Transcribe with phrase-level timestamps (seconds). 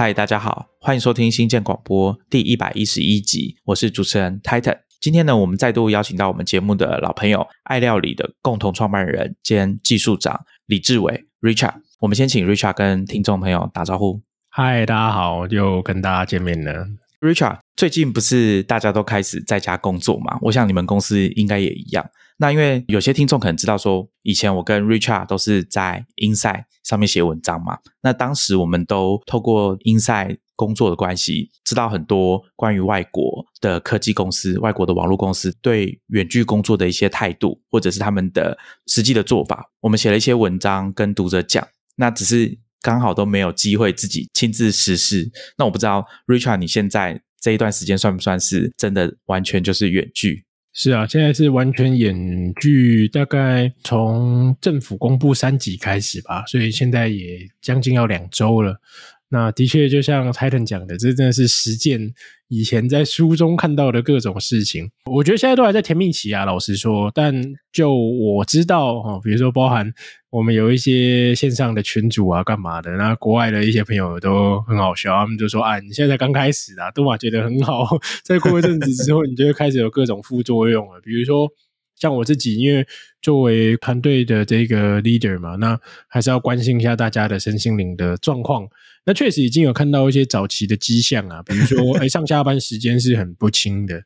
[0.00, 4.78] 嗨，大家好，欢迎收听新建广播第一百一十一集，我是主持人 Titan。
[5.00, 11.74] 今天呢，我们再度邀请到我们节目的老朋友爱料理的共同创办人兼技术长李志伟 Richard。
[11.98, 14.22] 我们先请 Richard 跟听众朋友打招呼。
[14.50, 16.86] 嗨，大家好，又跟大家见面了。
[17.20, 20.38] Richard，最近不是大家都开始在家工作嘛？
[20.42, 22.08] 我想你们公司应该也一样。
[22.40, 27.78] 那因为有些听众可能知道说，以前我跟 Richard 都是在 Inside 上面写文章嘛。
[28.00, 39.70] 那当时我们都透过 Inside 工作的关系，知道很多关于外国的科技公司、外国的网络公司对远距工作的一些态度，或者是他们的实际的做法。
[39.80, 45.28] 我们写了一些文章跟读者讲，那只是刚好都没有机会自己亲自实施。
[45.56, 50.44] 那我不知道 Richard 你现在这一段时间算不算是真的完全就是远距？
[50.80, 58.80] 是啊，现在是完全演剧，大概从政府公布三级开始吧，所以现在也将近要两周了。
[59.28, 62.14] 那的确，就像 Titan 讲的，这真的是实践
[62.46, 64.88] 以前在书中看到的各种事情。
[65.10, 67.10] 我觉得现在都还在甜蜜期啊，老实说。
[67.12, 67.34] 但
[67.72, 69.92] 就我知道哈，比如说包含
[70.30, 72.90] 我们有一些线上的群主啊，干嘛的？
[72.92, 77.84] 那国外的一些朋友都很好笑，他们就说：“啊，你现在刚开始啊，都嘛觉得很好，
[78.22, 81.00] 再过一阵子之后，你就会开始有各种副作用了。
[81.02, 81.48] 比如说
[81.96, 82.86] 像我自己，因为
[83.22, 88.68] 作为团队的这个 leader 嘛，那还是要关心一下大家的身心灵的状况。”
[89.06, 94.02] 那确实已经有看到一些早期的迹象啊，比如说，哎，上下班时间是很不清的。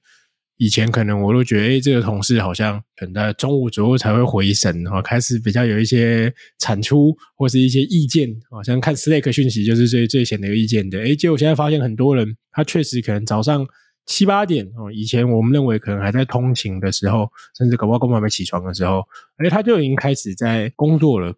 [0.65, 11.01] 以前可能我都觉得，哎，这个同事好像等到中午左右才会回神，然后开始比较有一些产出或是一些意见，好像看 Slack 讯息就是最最显得有意见的。
[11.01, 13.67] 哎，结果现在发现很多人，他确实可能早上
[14.07, 19.03] 七八点哦，以前我们认为可能还在通勤的时候，甚至搞不好根本还没起床的时候，
[19.39, 21.35] 哎，他就已经开始在工作了。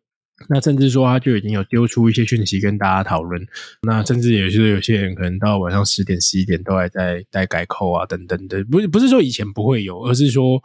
[0.48, 3.46] 那甚至说他就已经有丢出一些讯息跟大家讨论，
[3.82, 10.62] 那甚至也是有些人可能到晚上十点十一点都还在待改扣啊等等的，不是不是说以前不会有，而是说。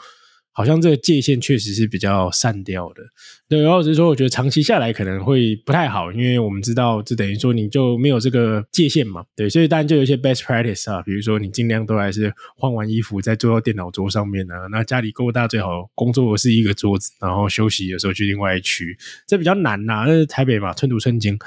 [0.59, 3.01] 好像这个界限确实是比较散掉的，
[3.47, 21.39] 对，然后只是说，我觉得长期下来可能会不太好，因为我们知道，这等于说你就没有这个界限嘛，对，所以当然就有一些 best practice 啊，比如说你尽量都还是换完衣服再坐到电脑桌上面啊，那家里够大最好工作是一个桌子，然后休息的时候去另外一区，这比较难呐，那是台北嘛，寸土寸金，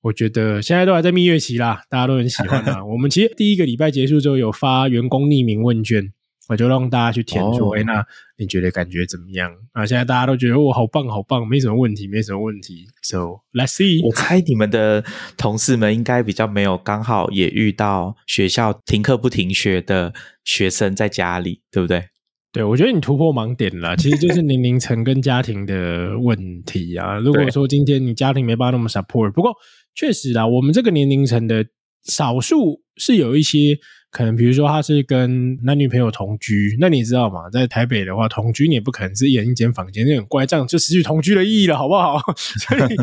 [0.00, 6.14] 我觉得现在都还在蜜月期啦，大家都很喜欢啊， 我们其实第一个礼拜结束之后有发员工匿名问卷。
[6.46, 8.04] 我就让大家去填说，哎，那
[8.36, 9.50] 你觉得感觉怎么样？
[9.72, 12.86] 啊，现在大家都觉得我好棒，好棒，没什么问题，没什么问题。
[13.02, 14.06] So let's see。
[14.06, 15.02] 我猜你们的
[15.38, 20.12] 同事们应该比较没有刚好也遇到学校停课不停学的
[20.44, 22.04] 学生在家里，对不对？
[22.52, 27.16] 对，我觉得你突破盲点了， 其实就是年龄层跟家庭的问题啊。
[27.16, 29.50] 如果说今天你家庭没办法那么 support，不过
[29.94, 31.64] 确实啊，我们这个年龄层的
[32.02, 33.78] 少数是有一些。
[34.14, 37.50] 可能比如说他是跟男女朋友同居，那你知道吗？
[37.50, 42.20] 在台北的话，同居你也不可能是一人一间房间，那很怪，这样就失去同居的意义了，好不好？
[42.38, 42.96] 所以。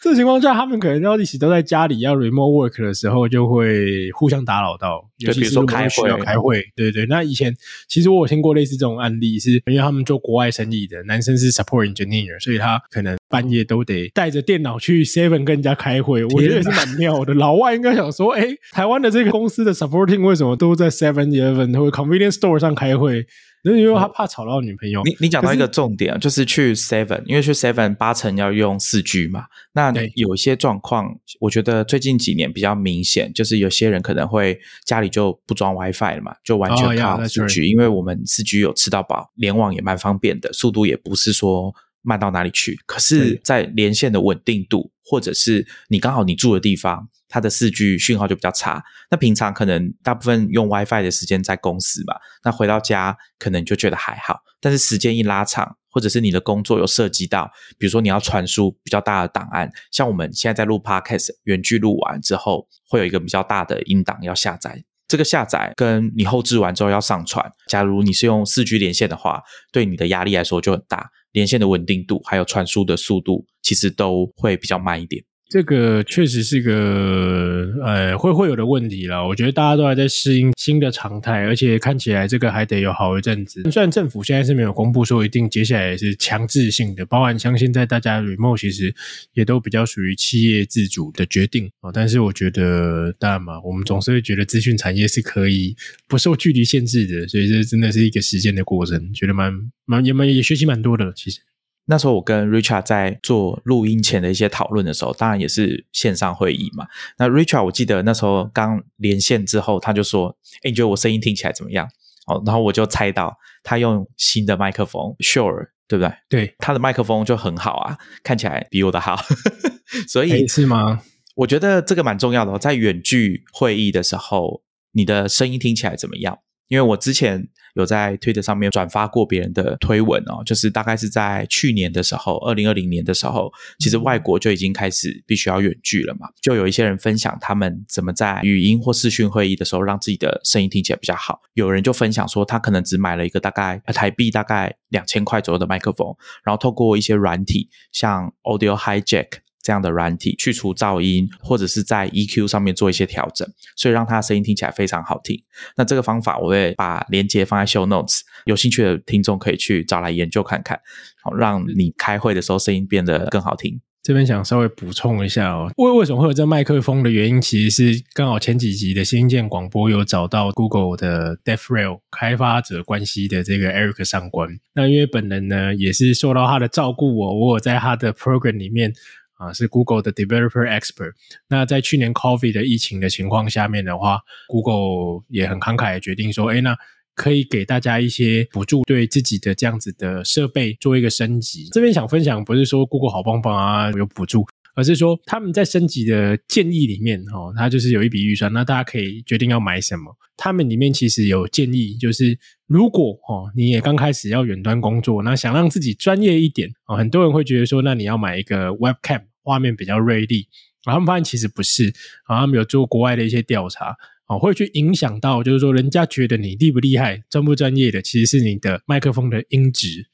[0.00, 5.04] 这情况下，他们可能要一起都在家里要 remote work 的时候，就会互相打扰到。
[5.18, 7.04] 就比如说开会，开会，对对。
[7.06, 7.52] 那以前
[7.88, 16.24] 其实我有听过类似这种案例，是因为他们做国外生意的，男生是 support engineer，所以他可能半夜都得带着电脑去 seven 跟人家开会。
[16.24, 17.34] 我觉得也是蛮妙的。
[17.34, 23.26] 老外应该想说，哎，台湾的这个公司的 supporting 为什么都在 seven eleven 或 convenience store 上开会？
[23.64, 25.02] 那因为他怕吵到女朋友。
[25.04, 29.44] 你你讲到一个重点，就是去 Seven，因为去 Seven 八成要用四 G 嘛。
[29.72, 37.68] 那有一些状况，我觉得最近几年比较明显，就是有些人可能会家里就不装 WiFi 了嘛，就完全靠四 G。
[37.68, 42.78] 因为我们四 G 有吃到饱，联网也蛮方便的，速度也不是说慢到哪里去。
[42.86, 47.08] 可是，在连线的稳定度，或者是你刚好你住的地方。
[47.28, 75.22] 它的四 G 讯号就比较差，那平常可能大部分用 WiFi 的时间在公司嘛，那回到家可能就觉得还好，但是时间一拉长，或者是你的工作有涉及到，比如说你要传输比较大的档案，像我们现在在录 Podcast，远距录完之后，会有一个比较大的音档要下载，这个下载跟你后置完之后要上传，假如你是用四 G 连线的话，对你的压力来说就很大，连线的稳定度还有传输的速度，其实都会比较慢一点。
[75.48, 79.26] 这个确实是个呃会会有的问题了。
[79.26, 83.62] 我觉得大家都还在适应新的常态，而且看起来这个还得有好一阵子。
[83.70, 88.94] 虽然政府现在是没有公布说一定接下来是强制性的，包含像现在大家 remote 其实
[89.32, 91.90] 也都比较属于企业自主的决定啊。
[91.90, 95.74] 但是我觉得当然嘛，我们总是会觉得资讯产业是可以
[96.06, 99.50] 不受距离限制的，所以这真的是一个时间的过程，觉得蛮
[99.86, 101.40] 蛮也蛮也学习蛮多的其实。
[101.90, 106.86] 那时候我跟 Richard 在做录音前的一些讨论的时候，当然也是线上会议嘛。
[107.16, 111.88] 那 Richard 我记得那时候刚连线之后，他就说：“哎，你觉得我声音听起来怎么样？”
[112.28, 116.12] 哦，然后我就猜到他用新的麦克风，Sure，对不对？
[116.28, 119.16] 对，他的麦克风就很好啊，看起来比我的好。
[120.06, 121.00] 所以是吗？
[121.36, 124.62] 我觉得这个蛮重要的，在远距会议的时候，
[124.92, 126.38] 你的声音听起来怎么样？
[126.68, 127.48] 因为我之前
[127.82, 141.40] 有在推特上面转发过别人的推文哦，就是大概是在去年的时候，二零二零年的时候，其实外国就已经开始必须要远距了嘛，就有一些人分享他们怎么在语音或视讯会议的时候让自己的声音听起来比较好。
[141.54, 146.14] 有人就分享说，他可能只买了一个大概台币大概两千块左右的麦克风，
[146.44, 149.47] 然后透过一些软体，像 Audio Hijack。
[149.62, 153.46] 这样的软体去除噪音，或者是在 EQ 上面做一些调整，
[153.76, 155.42] 所以让它的声音听起来非常好听。
[155.76, 160.80] 那这个方法我会把链接放在 Show Notes，有兴趣的听众可以去找来研究看看，
[161.22, 163.80] 好让你开会的时候声音变得更好听。
[164.00, 174.48] 这边想稍微补充一下哦，为为什么会有这麦克风的原因，其实是刚好前几集的新建广播有找到 Google 的 DeafRail 开发者关系的这个 Eric 上官。
[174.74, 178.94] 那因为本人呢也是受到他的照顾哦，我有在他的 program 里面。
[179.38, 181.12] 啊，是 Google 的 Developer Expert。
[181.48, 186.76] 那在去年 Covid 的疫情的情况下面的话，Google 也很慷慨决定说，哎，那
[187.14, 191.68] 可以给大家一些补助，对自己的这样子的设备做一个升级。
[191.72, 194.46] 这边想分享，不是说 Google 好棒棒啊，有补助。
[194.78, 200.16] 而是说他们在升级的建议里面，哦，它就是有一笔预算，那大家可以决定要买什么。
[200.36, 202.38] 他们里面其实有建议，就是
[202.68, 210.46] 如果哦你也刚开始要远端工作，那想让自己专业一点哦，很多人会觉得说，那你要买一个 Webcam，画面比较锐利。
[210.84, 211.92] 然后他们发现其实不是，
[212.26, 213.96] 啊，他们有做国外的一些调查，
[214.28, 220.06] 哦，会去影响到，就是说人家觉得你厉不厉害、专不专业的，其实是你的麦克风的音质。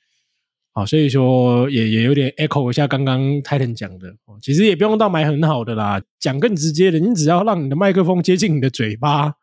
[0.77, 4.13] 好，所以说也也有点 echo 一下刚刚 Titan 讲的，
[4.43, 9.35] 其实也不用到买很好的啦，讲更直接的，你只要让你的麦克风接近你的嘴巴，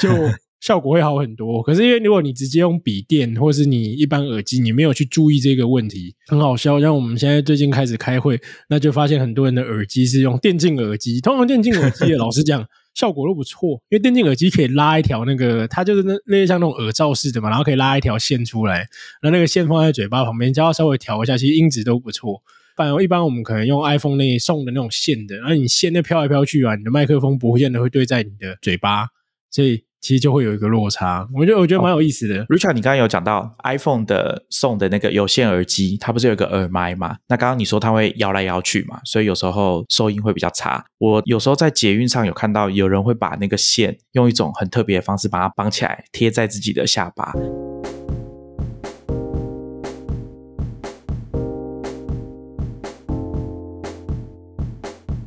[0.00, 0.08] 就
[0.60, 1.62] 效果会好很多。
[1.62, 6.80] 可是因为如果你直接用笔电或是你一般耳机，你没有去注意这个问题，很好笑。
[6.80, 12.66] 像我们现在最近开始开会，那就发现很多人的耳机是用电竞耳机，通常电竞耳机， 老实讲。
[12.94, 18.86] 效果都不错，因为电竞耳机可以拉一条那个，它就是那类似像那种耳罩式的嘛，然后可以拉一条线出来，
[19.22, 22.42] 那那个线放在嘴巴旁边，只要稍微调一下，其实音质都不错。
[22.76, 29.08] 反而一般我们可能用 iPhone 那送的那种线的，然后你线那飘来飘去啊，你的麦克风不会见得会对在你的嘴巴，
[29.50, 29.84] 所以。
[30.02, 32.44] 其实就会有一个落差，我觉得我觉得蛮有意思的。
[32.46, 37.16] Richard，你刚刚有讲到 iPhone 的送的那个有线耳机，它不是有个耳麦嘛？
[37.28, 40.84] 那刚刚你说它会摇来摇去嘛，所以有时候收音会比较差。
[40.98, 47.32] 我有时候在捷运上有看到有人会把那个线用一种很特别的方式把它绑起来，贴在自己的下巴。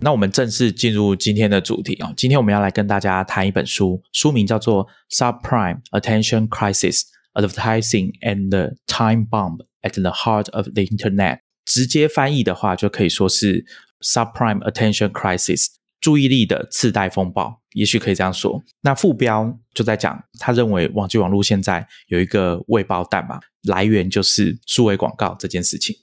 [0.06, 2.14] 那我们正式进入今天的主题啊！
[2.16, 7.02] 今天我们要来跟大家谈一本书，书名叫做《Subprime Attention Crisis:
[7.34, 11.38] Advertising and the Time Bomb at the Heart of the Internet》。
[11.66, 13.66] 直接翻译的话，就可以说是
[14.02, 15.70] “Subprime Attention Crisis”，
[16.00, 18.64] 注意力的次贷风暴，也许可以这样说。
[18.82, 25.96] 那副标就在讲，他认为网际网络现在有一个未爆弹嘛，来源就是数位广告这件事情。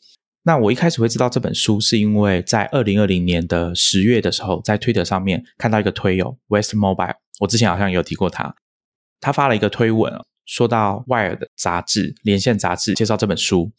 [0.45, 8.55] 那我一开始会知道这本书，是因为在二零二零年的十月的时候，在推特上面看到一个推友 West Mobile，我之前好像有提过他，
[9.21, 10.13] 他发了一个推文，
[10.45, 13.71] 说到 Wired 杂志连线杂志介绍这本书，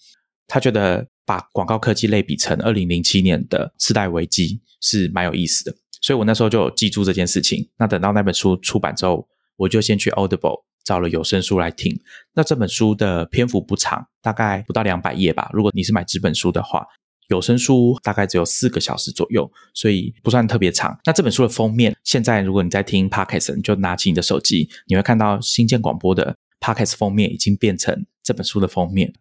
[0.48, 7.70] 他觉得把广告科技类比成二零零七年的次贷危机是蛮有意思的，所以我那时候就有记住这件事情。
[7.78, 9.28] 那等到那本书出版之后，
[9.58, 10.64] 我就先去 Audible。
[10.84, 11.98] 找了有声书来听，
[12.34, 15.50] 那这本书的篇幅不长，大概不到两百页吧。
[15.54, 16.86] 如果你是买纸本书的话，
[17.30, 21.00] 有声书大概只有四个小时左右，所以不算特别长。
[21.06, 29.14] 那这本书的封面，现在如果你在听 Podcast，你就拿起你的手机，你会看到新建广播的 Podcast 封面已经变成这本书的封面。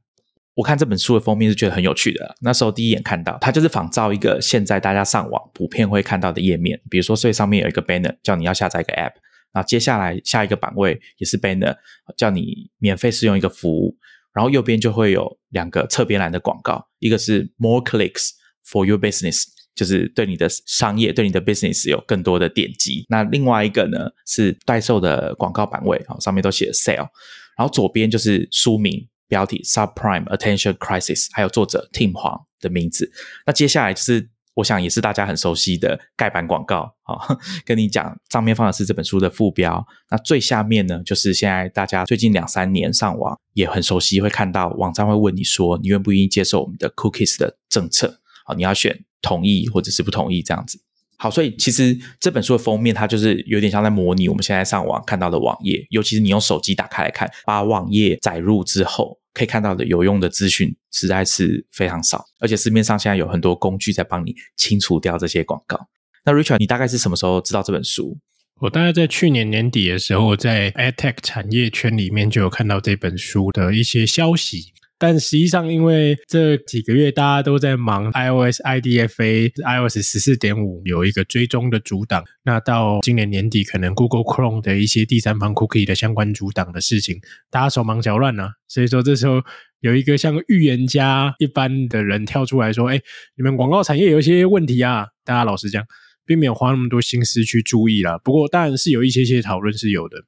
[0.54, 9.12] 我看这本书的封面是觉得很有趣的，那时候第一眼看到它就是仿照一个现在大家上网普遍会看到的页面，比如说最上面有一个 banner 叫你要下载一个 app。
[9.54, 11.76] 那接下来下一个版位也是 banner，
[12.16, 13.96] 叫你免费试用一个服务，
[14.32, 18.30] 然后右边就会有两个侧边栏的广告，一个是 more clicks
[18.66, 19.44] for your business，
[19.74, 23.04] 就是对你的商业、对你的 business 有更多的点击。
[23.08, 27.08] 那另外一个呢是代售的广告版位，啊，上面都写 sale，
[27.56, 33.10] 然后左边就是书名标题 subprime attention crisis，还有作者 Tim 黄的名字。
[33.46, 39.86] 那接下来就是我想也是大家很熟悉的盖板广告啊，跟你讲，上面放的是这本书的副标。
[40.10, 48.20] 那最下面呢，就是现在大家最近两三年上网也很熟悉，会看到网站会问你说，你愿不愿意接受我们的 cookies 的政策？
[48.44, 50.78] 好，你要选同意或者是不同意这样子。
[51.16, 59.18] 好，所以其实这本书的封面它就是有点像在模拟我们现在上网看到的网页，尤其是你用手机打开来看，把网页载入之后。
[59.34, 65.78] 可以看到的有用的资讯实在是非常少，而且市面上现在有很多工具在帮你清除掉这些广告。
[66.24, 68.18] 那 Richard，你大概是什么时候知道这本书？
[68.60, 74.72] 我大概在去年年底的时候，在 AdTech 产业圈里面就有看到这本书的一些消息。
[75.02, 88.50] 但实际上，因为这几个月大家都在忙 iOS IDFA、iOS 十四点五有一个追踪的阻挡，那到今年年底，可能 Google Chrome 的一些第三方 Cookie 的相关阻挡的事情，大家手忙脚乱呢。
[88.68, 89.42] 所以说，这时候
[89.80, 93.00] 有一个像预言家一般的人跳出来说：“哎，
[93.36, 95.84] 你们广告产业有一些问题啊！”大家老实讲，
[96.24, 98.18] 并没有花那么多心思去注意啦。
[98.18, 100.18] 不过，当然是有一些些讨论是有的。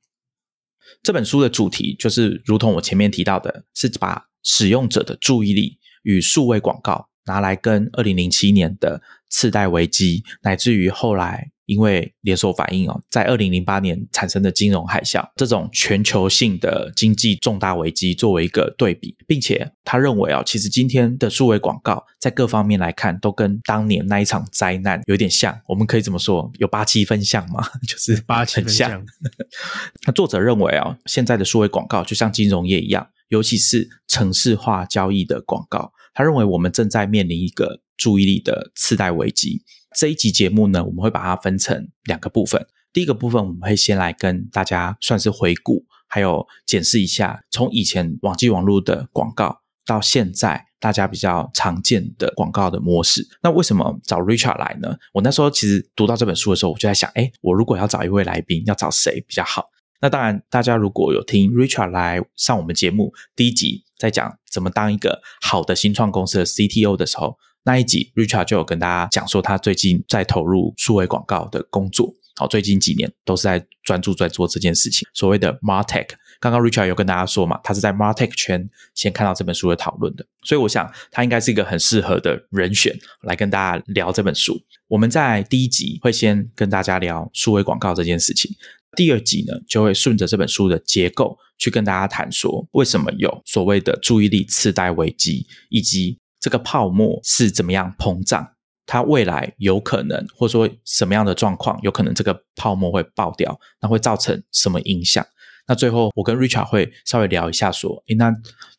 [1.00, 25.58] 这本书的主题就是，如同我前面提到的，是把使用者的注意力与数位广告拿来跟二零零七年的次贷危机，乃至于后来因为连锁反应哦，在二零零八年产生的金融海啸这种全球性的经济重大危机作为一个对比，并且他认为啊，其实今天的数位广告在各方面来看都跟当年那一场灾难有点像。
[25.66, 26.52] 我们可以怎么说？
[26.58, 27.66] 有八七分像吗？
[27.88, 29.02] 就是八七分像。
[30.06, 33.08] 那作者认为啊，现在的数位广告就像金融业一样。
[33.28, 39.62] 尤其是城市化交易的广告，他认为我们正在面临一个注意力的次贷危机。
[39.96, 42.66] 这一集节目呢，我们会把它分成两个部分。
[42.92, 53.26] 第一个部分，我们会先来跟大家算是回顾，还有检视一下从以前网际网络的广告到现在大家比较常见的广告的模式。
[53.42, 54.96] 那为什么找 Richard 来呢？
[55.12, 59.68] 我那时候其实读到这本书的时候，我就在想，哎，我如果要找一位来宾，要找谁比较好？
[60.04, 72.12] 那当然，大家如果有听 Richard 来上我们节目第一集，在讲怎么当一个好的新创公司的 CTO 的时候，那一集 Richard 就有跟大家讲说，他最近在投入数位广告的工作。
[72.36, 75.08] 好，最近几年都是在专注在做这件事情。
[75.14, 76.08] 所谓的 Martech，
[76.38, 84.60] 刚刚 Richard 有跟大家说嘛，他是在 Martech 圈先看到这本书的讨论的，所以我想他应该是一个很适合的人选来跟大家聊这本书。
[84.88, 88.54] 我们在第一集会先跟大家聊数位广告这件事情。
[88.94, 98.54] 第二集呢，就会顺着这本书的结构去跟大家谈说，为什么有所谓的注意力次贷危机，以及这个泡沫是怎么样膨胀，
[98.86, 105.24] 它未来有可能或者说什么样的状况，有可能这个泡沫会爆掉，那会造成什么影响？
[105.66, 108.30] 那最后我跟 Richard 会稍微聊一下说，诶，那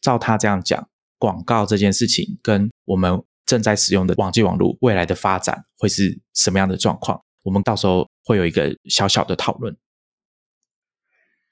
[0.02, 7.20] 照他这样讲，广告这件事情跟我们正在使用的网际网络未来的发展会是什么样的状况？
[7.42, 9.76] 我们到时候会有一个小小的讨论。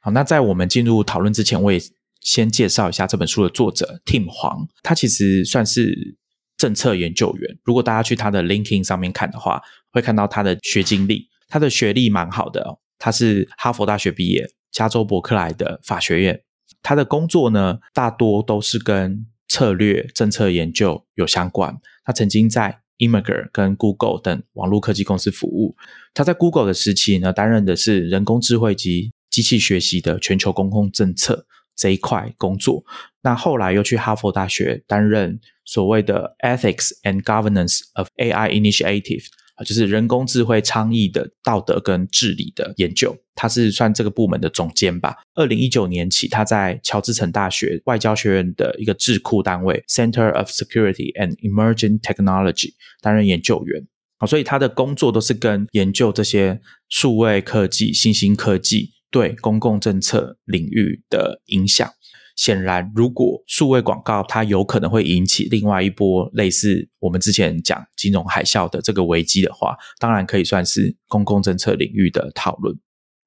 [0.05, 1.79] 好，那在我们进入讨论之前，我也
[2.19, 4.67] 先介绍一下这本书的作者 Tim 黄。
[4.81, 6.17] 他其实算是
[6.57, 7.57] 政策研究员。
[7.63, 9.61] 如果大家去他的 LinkedIn 上面看的话，
[9.93, 11.29] 会看到他的学经历。
[11.47, 16.41] 他的学历蛮好的，他是哈佛大学毕业，加州伯克莱的法学院。
[16.81, 21.77] 他的工作呢，大多都是跟策略、政策研究有相关。
[22.03, 25.77] 他曾经在 Imager 跟 Google 等网络科技公司服务。
[26.13, 32.83] 他在 Google 的时期呢，担任的是人工智慧及机器学习的全球公共政策这一块工作，
[33.23, 39.25] 那后来又去哈佛大学担任所谓的 Ethics and Governance of AI Initiative，
[39.55, 45.15] 啊，就是人工智慧倡议的道德跟治理的研究，他是算这个部门的总监吧。
[45.33, 53.87] 二零一九年起，他在乔治城大学外交学院的一个智库单位 Center of Security and Emerging Technology 担任研究员。
[54.19, 58.91] 好，所以他的工作都是跟研究这些数位科技、新兴科技。
[59.13, 61.87] 对公共政策领域的影响，
[62.35, 72.75] 显然，如果数位广告它有可能会引起另外一波类似我们之前讲金融海啸的这个危机的话，当然可以算是公共政策领域的讨论。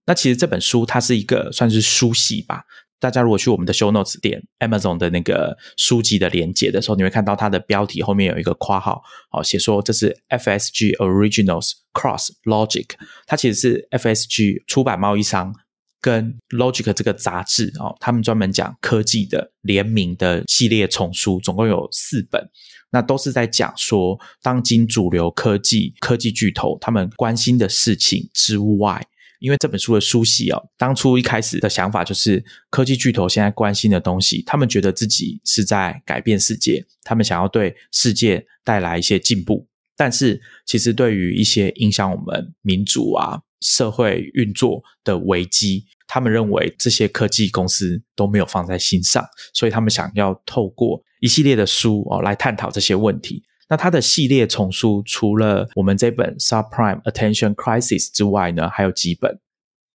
[0.07, 2.65] 那其实这本书它是一个算是书系吧。
[2.99, 12.87] 大家如果去我们的 Show Notes 店 Amazon 的那个书籍的连接的时候，你会看到它的标题后面有一个括号，哦，写说这是 FSG Originals Cross Logic，
[13.27, 15.55] 它其实是 FSG 出版贸易商。
[16.01, 22.49] 跟 Logic 这个杂志哦，他们专门讲科技的联名的系列丛书，总共有四本，
[22.91, 29.05] 那都是在讲说当今主流科技科技巨头他们关心的事情之外，
[29.41, 39.67] 因为这本书的书系哦，当初一开始的想法就是科技巨头现在关心的东西，他们觉得自己是在改变世界，他们想要对世界带来一些进步。
[39.99, 53.43] 但是其实对于一些影响我们民主啊、社会运作的危机，他们认为这些科技公司都没有放在心上，所以他们想要透过一系列的书哦来探讨这些问题。
[53.69, 59.41] 那他的系列丛书除了我们这本 Subprime Attention Crisis 之外呢，还有几本。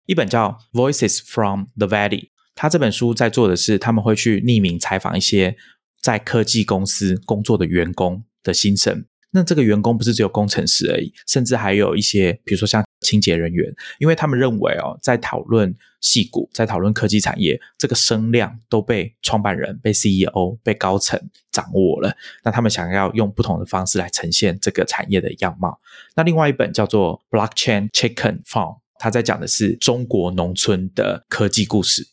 [0.07, 5.55] 一本叫 Voices from the Valley，他这本书在做的是，他们会去匿名采访一些
[6.01, 9.05] 在科技公司工作的员工的心声。
[9.39, 21.21] 那这个员工不是只有工程师而已，甚至还有一些，比如说像清洁人员，因为他们认为哦，在讨论戏股，在讨论科技产业，这个声量都被创办人、被 CEO、被高层
[21.53, 22.13] 掌握了。
[22.43, 25.79] 那他们想要用不同的方式来呈现这个产业的样貌。
[26.17, 28.79] 那另外一本叫做 Blockchain Chicken Farm。
[29.01, 32.09] 他在讲的是中国农村的科技故事，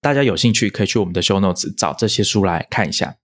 [0.00, 3.16] 大家有兴趣可以去我们的 show notes 找这些书来看一下。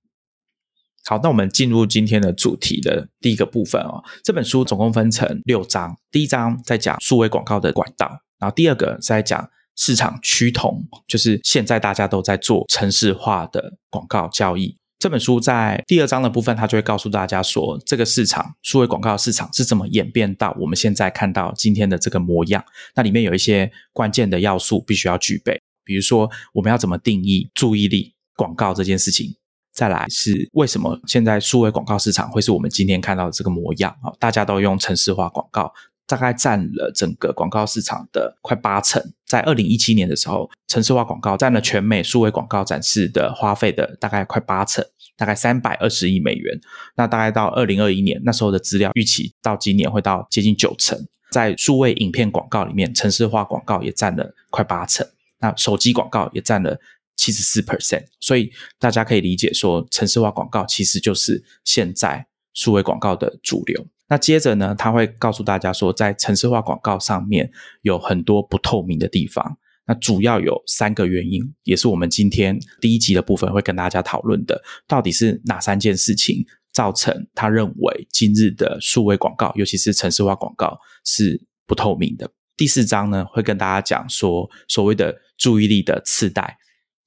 [1.09, 4.05] 好，那我们进入今天的主题的第一个部分哦。
[4.23, 8.07] 这本书总共分成六章，第一章在讲数位广告的管道，
[8.39, 14.77] 然后第二个在讲市场趋同，就是现在大家都在做城市化的广告交易。
[14.99, 22.63] 这本书在第二章的部分，它就会告诉大家说，这个市场数位广告市场是怎么演变到我们现在看到今天的这个模样。
[22.95, 29.38] 那里面有一些关键的要素必须要具备，比如说我们要怎么定义注意力广告这件事情。
[29.79, 34.11] 再来是为什么现在数位广告市场会是我们今天看到的这个模样啊？
[34.19, 35.73] 大家都用城市化广告。
[36.05, 39.01] 大概占了整个广告市场的快八成。
[39.27, 44.83] 在二零一七年的时候，城市化广告占了全美数位广告展示的花费的大概快八成，
[45.19, 46.59] 大概三百二十亿美元。
[46.97, 50.99] 那大概到二零二一年，那时候的资料预期到今年会到接近九成。
[51.31, 55.07] 在数位影片广告里面，城市化广告也占了快八成。
[55.41, 56.81] 那手机广告也占了
[57.19, 58.07] 七十四 percent。
[58.19, 63.87] 所以大家可以理解说，城市化广告其实就是现在数位广告的主流。
[64.09, 67.51] 那接着呢，他会告诉大家说，在城市化广告上面
[67.83, 69.59] 有很多不透明的地方。
[69.87, 74.63] 那主要有三个原因，也是我们今天第一集的部分会跟大家讨论的。
[74.87, 82.31] 到底是哪三件事情造成他认为今日的数位广告，尤其是城市化广告是不透明的？
[82.55, 86.59] 第四章呢，会跟大家讲说，所谓的注意力的次贷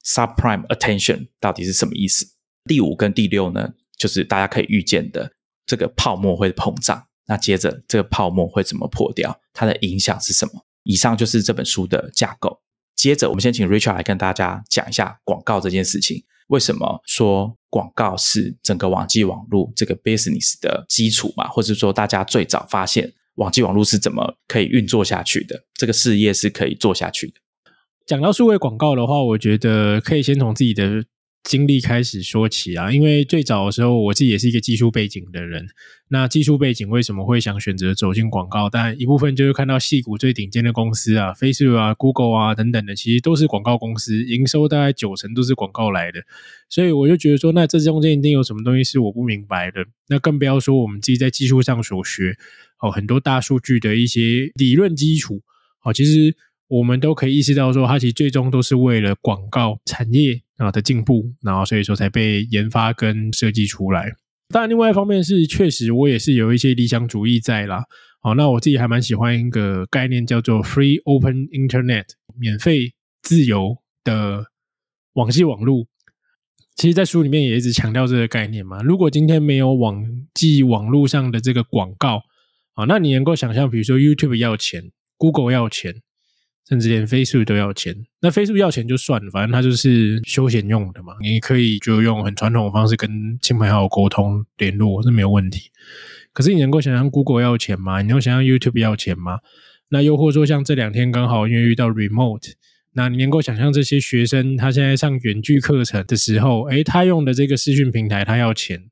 [0.04, 2.26] （subprime attention） 到底是什么意思？
[2.64, 5.32] 第五跟第六呢，就是大家可以预见的。
[5.64, 9.40] 这个泡沫会膨胀，那接着这个泡沫会怎么破掉？
[9.52, 10.52] 它的影响是什么？
[10.82, 12.60] 以上就是这本书的架构。
[12.96, 16.24] 接着，我们先请 Richard 来跟大家讲一下广告这件事情。
[16.48, 21.48] 为什么说广告是整个网际网络这个 business 的基础嘛？
[21.48, 25.64] 或者说，大家最早发现网际网络是怎么可以运作下去的？
[25.74, 27.34] 这个事业是可以做下去的。
[28.06, 31.04] 讲到数位广告的话，我觉得可以先从自己的。
[31.44, 35.66] 经历开始说起啊，因为最早的时候我自己也是一个技术背景的人。
[36.08, 38.70] 那技术背景为什么会想选择走进广告？
[38.70, 46.20] 但一部分就是看到戏股最顶尖的公司啊，Facebook 啊、Google 啊等等的，其实都是广告公司，营收大概九成都是广告来的。
[46.68, 49.84] 所以我就觉得说，那这中间一定有什么东西是我不明白的。
[50.08, 52.36] 那更不要说我们自己在技术上所学
[52.80, 55.42] 哦，很多大数据的一些理论基础
[55.82, 56.36] 哦，其实
[56.68, 60.42] 我们都可以意识到说，它其实最终都是为了广告产业。
[60.58, 64.12] 啊的进步，然后所以说才被研发跟设计出来。
[64.50, 67.84] 当然，另外一方面是确实我也是有一些理想主义在啦。
[68.20, 72.04] 好，那我自己还蛮喜欢一个概念叫做 “free open internet”，
[72.38, 74.44] 免费自由的
[75.14, 75.88] 网际网络。
[76.76, 78.80] 其实，在书里面也一直强调这个概念嘛。
[78.82, 82.22] 如果今天没有网际网络上的这个广告
[82.74, 86.02] 啊，那你能够想象，比如说 YouTube 要钱，Google 要钱。
[86.68, 91.12] 甚至连飞速都要钱，那飞速要钱就算了，反正它就是休闲用的嘛。
[91.20, 93.10] 你可以就用很传统的方式跟
[93.42, 95.70] 亲朋好友沟通联络是没有问题。
[96.32, 98.00] 可是你能够想象 Google 要钱吗？
[98.00, 99.40] 你能想象 YouTube 要钱吗？
[99.90, 102.52] 那又或者说像这两天刚好因为遇到 Remote，
[102.94, 108.84] 那你能够想象这些学生他现在上远距课程的时候，诶，他用的这个视讯平台他要钱？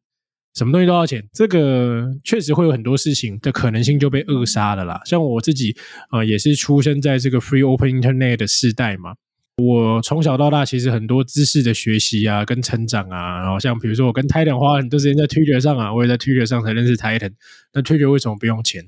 [0.54, 5.00] 什么东西都要钱，这个确实会有很多事情的可能性就被扼杀了啦。
[5.04, 5.76] 像我自己
[6.10, 9.14] 啊，也是出生在这个 free open internet 的时代嘛。
[9.56, 17.32] 我从小到大其实很多知识的学习啊，跟成长啊，然后像比如说我跟 Titan 花很多时间在 Twitter 上啊，我也在 Twitter 上才认识 Titan。
[17.72, 18.82] 那 Twitter 为什么不用钱？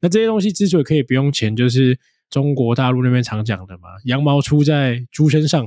[0.00, 1.98] 那这些东西之所以可以不用钱，就是
[2.28, 5.64] 中国大陆那边常讲的嘛，羊毛出在猪身上。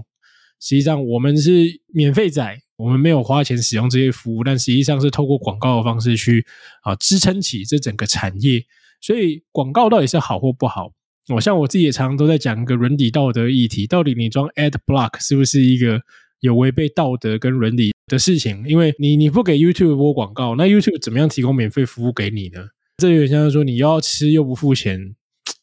[0.60, 2.60] 实际上我们是免费仔。
[2.80, 6.46] 我们没有花钱使用这些服务，但实际上是透过广告的方式去
[6.82, 8.64] 啊支撑起这整个产业。
[9.02, 10.94] 所以广告到底是好或不好？
[11.36, 16.02] 我像我自己也常常都在讲一个伦理道德议题：到底你装 Ad Block 是不是一个
[16.40, 18.64] 有违背道德跟伦理的事情？
[18.66, 22.70] 因为你你不给 YouTube 播广告，那 YouTube 怎么样提供免费服务给你呢？
[22.98, 25.16] 这有点像是说你又要吃又不付钱，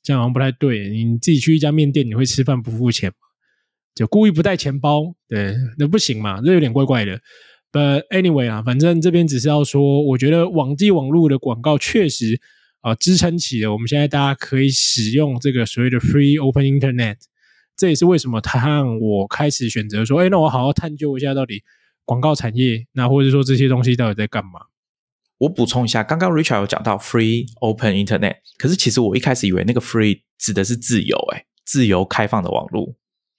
[0.03, 0.91] 这样好像不太对。
[0.91, 3.26] 你自己去一家面店，你会吃饭不付钱吗？
[3.97, 7.19] 就故意不带钱包，对，那不行嘛，这有点怪怪的。
[7.73, 12.41] But anyway 啊，反正这边只是要说，我觉得网际网络的广告确实
[12.83, 17.17] 啊支撑起了我们现在大家可以使用这个所谓的 free open internet。
[17.75, 21.63] 这也是为什么他让我开始选择说，哎，那我好好探究一下到底
[22.05, 24.61] 广告产业，那或者说这些东西到底在干嘛。
[25.39, 32.95] 我补充一下，刚刚 Richard 有讲到 free open internet，可是其实我一开始以为那个 free 指的是自由，哎，自由开放的网络。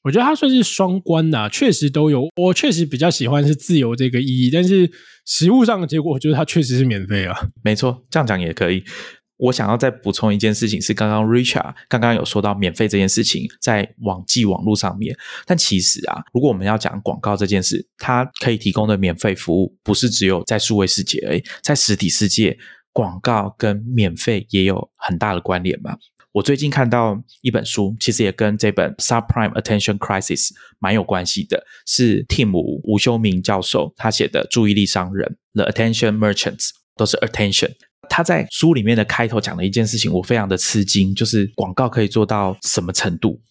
[0.08, 2.30] 我觉得它算是双关的，确实都有。
[2.38, 4.90] 我确实比较喜欢是自由这个意义，但是
[5.26, 7.38] 实物上的结果，我觉得它确实是免费啊。
[7.62, 8.82] 没错，这样讲也可以。
[9.36, 15.14] 我想要再补充一件事情，是刚刚 Richard 刚刚有说到免费这件事情，在网际网络上面。
[15.46, 22.58] 但其实啊，如果我们要讲广告这件事，它可以提供的免费服务，不是只有在数位世界而已，在实体世界，
[22.94, 25.98] 广告跟免费也有很大的关联嘛。
[26.38, 37.72] 我最近看到一本书，其实也跟这本 Subprime Attention Crisis 蛮有关系的，是 Tim 吴修明教授他写的《注意力商人》The Attention Merchants，都是 Attention。
[38.08, 43.42] 他在书里面的开头讲了一件事情，我非常的吃惊，就是广告可以做到什么程度？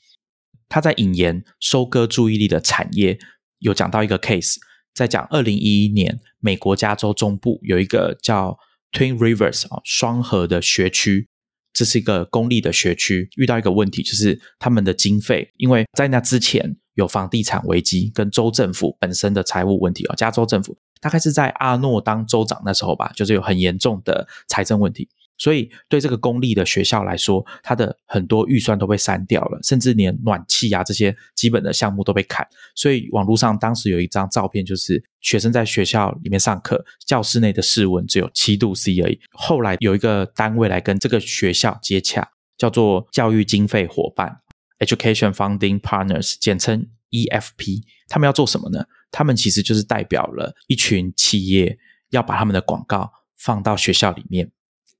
[0.69, 3.19] 他在引言收割注意力的产业，
[3.59, 4.55] 有讲到一个 case，
[4.95, 8.57] 在讲二零一一年美国加州中部有一个叫
[8.93, 11.29] Twin Rivers 啊双河的学区，
[11.77, 20.77] 这是一个公立的学区，遇到一个问题，就是他们的经费，因为在那之前有房地产危机跟州政府本身的财务问题哦，加州政府。
[20.99, 25.07] 大概是在阿诺当州长那时候吧，就是有很严重的财政问题，
[25.39, 32.47] 所以对这个公立的学校来说，它的很多预算都被删掉了，甚至连暖气啊这些基本的项目都被砍。
[32.75, 39.21] 所以网络上当时有一张照片，就是学生在学校里面上课，教室内的室温只有七度 C 而已。
[39.33, 44.41] 后来有一个单位来跟这个学校接洽，叫做教育经费伙伴
[44.79, 47.83] （Education Funding Partners），简称 EFP。
[48.09, 48.87] 他们要做什么呢？
[49.11, 51.79] 他们其实就是代表了一群企业
[52.11, 54.51] 要把他们的广告放到学校里面，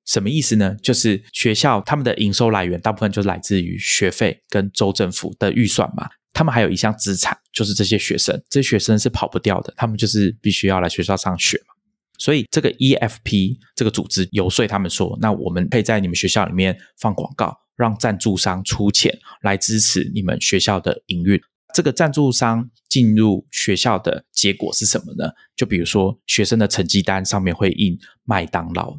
[0.07, 0.75] 什么意思呢？
[0.83, 6.09] 就是学校他们的营收来源大部分就来自于学费跟州政府的预算嘛。
[6.33, 11.75] 他们还有一项资产，就是这些学生，这些学生是跑不掉的，他们就是必须要来学校上学嘛。
[12.19, 21.41] 所以这个 EFP 这个组织游说他们说，那我们可以在你们学校里面放广告，让赞助商出钱来支持你们学校的营运。
[21.75, 25.31] 这个赞助商进入学校的结果是什么呢？
[25.57, 28.97] 就比如说学生的成绩单上面会印麦当劳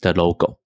[0.00, 0.58] 的 logo。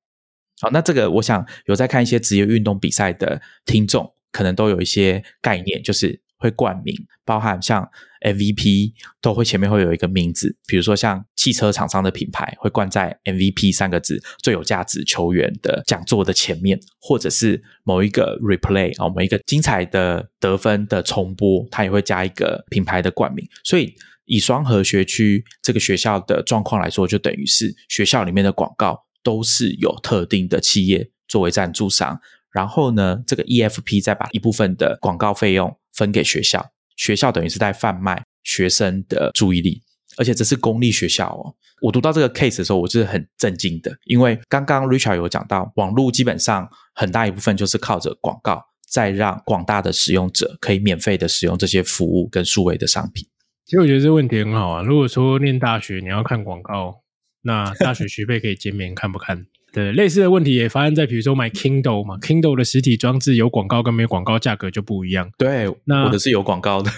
[0.61, 6.23] 好，那这个我想有在看一些职业运动比赛的听众，可能都有一些概念，就是。
[6.43, 7.87] 会冠名，包含像
[8.23, 23.47] MVP 都会前面会有一个名字，比如说像汽车厂商的品牌会冠在 MVP 三个字最有价值球员的讲座的前面，或者是某一个 replay 啊，某一个精彩的得分的重播，它也会加一个品牌的冠名。
[23.63, 32.21] 所以以双河学区这个学校的状况来说，就等于是学校里面的广告都是有特定的企业作为赞助商，
[32.53, 35.77] 然后呢，这个 EFP 再把一部分的广告费用。
[35.93, 39.83] 分给学校，学校等于是在贩卖学生的注意力，
[40.17, 41.53] 而且这是公立学校哦。
[41.83, 53.27] 我读到这个 case 的时候，我是很震惊的，因为刚刚 Richard 有讲到，网络基本上很大一部分就是靠着广告，在让广大的使用者可以免费的使用这些服务跟数位的商品。
[53.67, 54.83] 其实我觉得这个问题很好啊。
[54.83, 57.03] 如果说念大学你要看广告，
[57.43, 59.47] 那大学学费可以减免，看不看？
[59.73, 65.31] 对，类似的问题也发生在比如说买 Kindle 嘛，Kindle 的实体装置有广告跟没有广告价格就不一样。
[65.39, 66.91] 对，那我的是有广告的，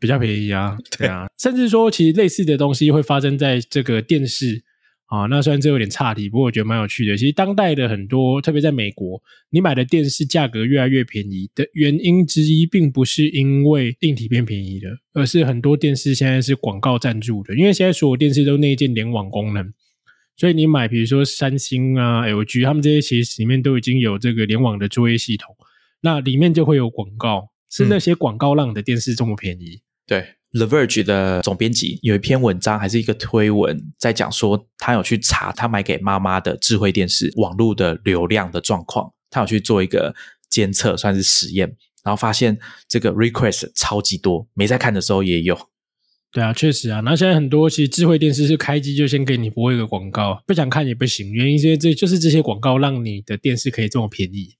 [0.00, 0.78] 比较便宜啊。
[0.98, 4.62] 对啊，甚至说其实类似的东西会发生在这个电视
[5.06, 5.26] 啊。
[5.26, 7.16] 那虽然这有点差题，不过我觉得蛮有趣的。
[7.16, 19.72] 其实当代的很多，特别在美国，你买的电视价格越来越便宜的原因之一，并不是因为硬体变便宜了，而是很多电视现在是广告赞助的，因为现在所有电视都内建联网功能。
[20.38, 25.56] 所以你买，比如说三星啊、LG，他们这些其实里面都已经有这个联网的作业系统，
[26.02, 29.80] 那里面就会有广告，是那些广告让你的电视这么便宜。
[30.06, 40.14] 对，The Verge 的总编辑有一篇文章，还是一个推文，在讲说他有去查他买给妈妈的智慧电视网络的流量的状况，他有去做一个
[40.48, 41.68] 监测，算是实验，
[42.02, 45.58] 然后发现这个 request 超级多，没在看的时候也有。
[46.32, 47.00] 对啊，确实啊。
[47.00, 51.32] 那现在很多其实智慧电视是开机就先给你播一个广告，不想看也不行。
[51.32, 54.54] 原因是因为这就是这些广告让你的电视可以这么便宜。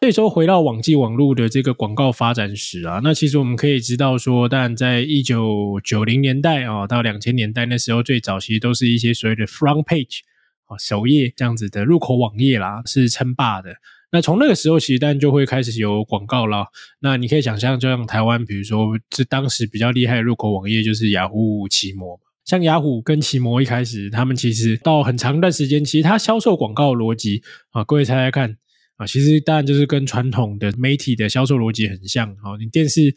[0.00, 10.20] 所以说回到网际网络的这个广告发展史啊，那其实我们可以知道说，但在一九九零年代啊到两千年代那时候，最早其实都是一些所谓的 front page
[10.66, 13.74] 啊首页这样子的入口网页啦，是称霸的。
[14.12, 16.68] 那从那个时候起，当然就会开始有广告了。
[17.00, 22.20] 那你可以想象，就像台湾，比如说这当时比较厉害的入口网页就是雅虎奇摩。
[22.44, 28.56] 像雅虎跟奇摩一开始，他们其实到很长一段时间，其实它销售广告逻辑啊，各位猜猜看
[28.98, 32.30] 啊，其实当然就是跟传统的媒体的销售逻辑很像。
[32.44, 33.14] 哦，你电视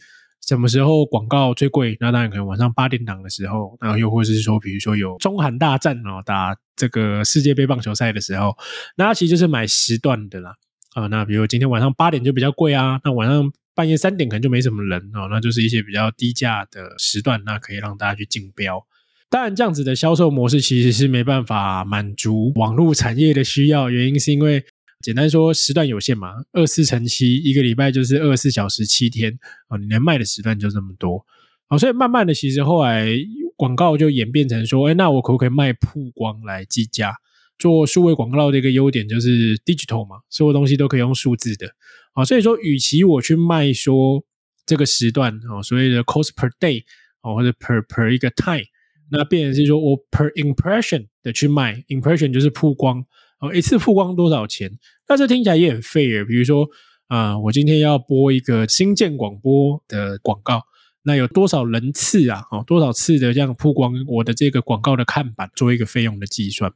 [0.48, 1.98] 什么时候广告最贵？
[2.00, 8.56] 那当然可能晚上八点档的时候，然后又或者是说，比如说有中韩大战哦，打这个世界杯棒球赛的时候，
[8.96, 10.56] 那其实就是买时段的啦。
[10.94, 18.86] 啊，那比如今天晚上八点就比较贵啊，那晚上半夜三点可能就没什么人哦，那就是一些比较低价的时段，那可以让大家去竞标。
[19.30, 24.65] 当然，这样子的销售模式其实是没办法满足网络产业的需要，原因是因为
[25.02, 29.38] 简单说时段有限嘛，二四乘七，一个礼拜就是二十四小时七天
[29.68, 31.26] 啊，你能卖的时段就这么多
[31.68, 33.08] 啊，所以慢慢的，其实后来
[33.56, 37.14] 广告就演变成说，哎，那我可不可以卖曝光来计价？
[37.58, 41.68] 做数位广告的一个优点就是 digital 嘛，所有东西都可以用数字的
[42.14, 44.24] 啊，所以说，与其我去卖说
[44.66, 46.84] 这个时段啊，所谓的 cost per day
[47.22, 48.66] 啊，或者 per per 一个 time。
[49.14, 53.06] 那变成是说我 per impression 的去卖，impression 就是曝光，
[53.41, 54.71] 哦，一次曝光多少钱？
[55.10, 56.23] 那这听起来也很费耶。
[56.23, 56.67] 比如说，
[57.08, 60.62] 啊，我今天要播一个新建广播的广告，
[61.04, 62.43] 那有多少人次啊？
[62.51, 66.71] 哦，多少次的这样曝光我的这个广告的看板，做一个费用的计算。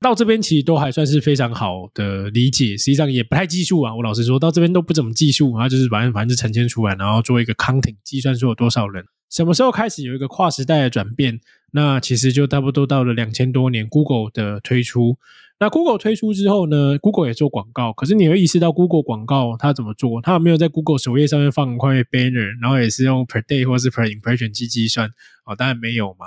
[0.00, 3.94] 到这边其实都还算是非常好的理解，实际上也不太技术啊。
[3.94, 9.04] 我老实说到这边都不怎么技术，然后就是反正反正就呈现出来，然后做一个 counting 计算出有多少人。
[9.30, 11.40] 什么时候开始有一个跨时代的转变？
[11.72, 15.18] 那其实就差不多到了两千多年，Google 的推出。
[15.58, 17.92] 那 Google 推出之后呢，Google 也做广告。
[17.92, 20.20] 可是你会意识到，Google 广告它怎么做？
[20.20, 25.08] 它有没有在 Google 首页上面放一块 banner，然后也是用 per day 或是 per impression 计计算？
[25.46, 26.26] 哦，当然没有嘛。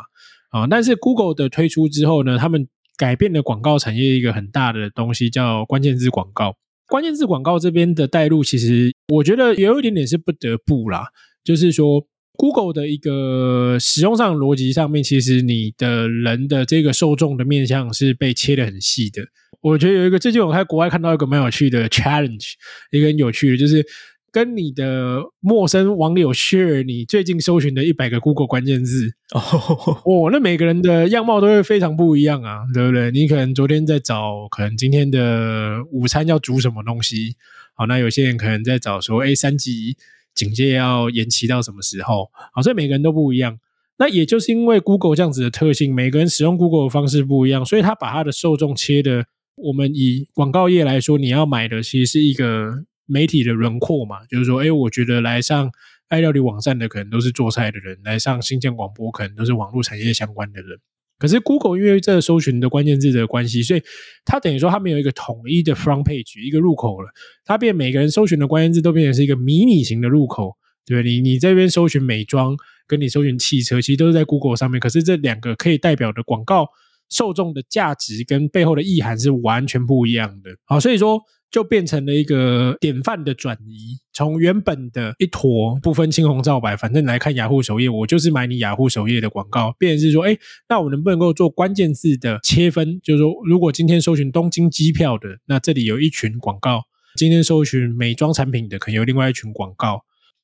[0.50, 2.68] 啊，但是 Google 的推出之后呢，他们
[3.00, 6.54] 改变了广告产业一个很大的东西，叫关键字广告。
[6.88, 11.06] 关键字广告这边的带入，其实我觉得有一点点是不得不啦，
[11.44, 12.06] 就是说。
[12.42, 19.22] Google 的一个使用上逻辑上面，其实你的人的这个受众的面向是被切的很细的。
[19.60, 22.54] 我觉得有一个最近我在国外看到一个蛮有趣的 challenge，
[22.92, 23.86] 一个很有趣的，就是
[24.32, 29.14] 跟你的陌生网友 share 你最近搜寻的一百个 Google 关键字。
[29.34, 33.12] 哦，那每个人的样貌都会非常不一样啊，对不对？
[33.12, 37.36] 你可能昨天在找，可能今天的午餐要煮什么东西？
[37.74, 39.98] 好，那有些人可能在找说，哎，三级。
[40.36, 42.30] 警戒要延期到什么时候？
[42.54, 43.60] 好，所以每个人都不一样。
[43.98, 49.26] 那也就是因为 Google 这样子的特性，每个人使用 Google 的方式不一样，所以他把他的受众切的。
[49.56, 55.72] 我们以广告业来说，你要买的其实是一个媒体的轮廓嘛，就是说，哎，我觉得来上
[56.08, 60.80] 爱料理网站的可能都是做菜的人，来上新建广播可能都是网络产业相关的人。
[61.18, 63.82] 可是 Google 因为这搜寻的关键字的关系，所以
[64.24, 67.10] 它等于说它没有一个统一的 front page 一个入口了。
[67.44, 72.56] 它变每个人搜寻的关键字都变成是一个迷你型的入口，对你你这边搜寻美妆，
[72.88, 74.80] 跟你搜寻汽车，其实都是在 Google 上面。
[74.80, 76.68] 可是这两个可以代表的广告
[77.10, 80.52] 受众的价值跟背后的意涵是完全不一样的。
[80.66, 81.22] 好，所以说。
[81.52, 90.38] 就变成了一个典范的转移，从原本的一坨不分青红皂白，反正来看雅虎首页，我就是买你雅虎首页的广告，变成是说，哎，
[90.70, 93.00] 那我能不能够做关键字的切分？
[93.04, 96.82] 就是说，如果今天搜寻东京机票的，那这里有一群广告；
[97.18, 100.02] 今天搜寻美妆产品的，可能有另外一群广告。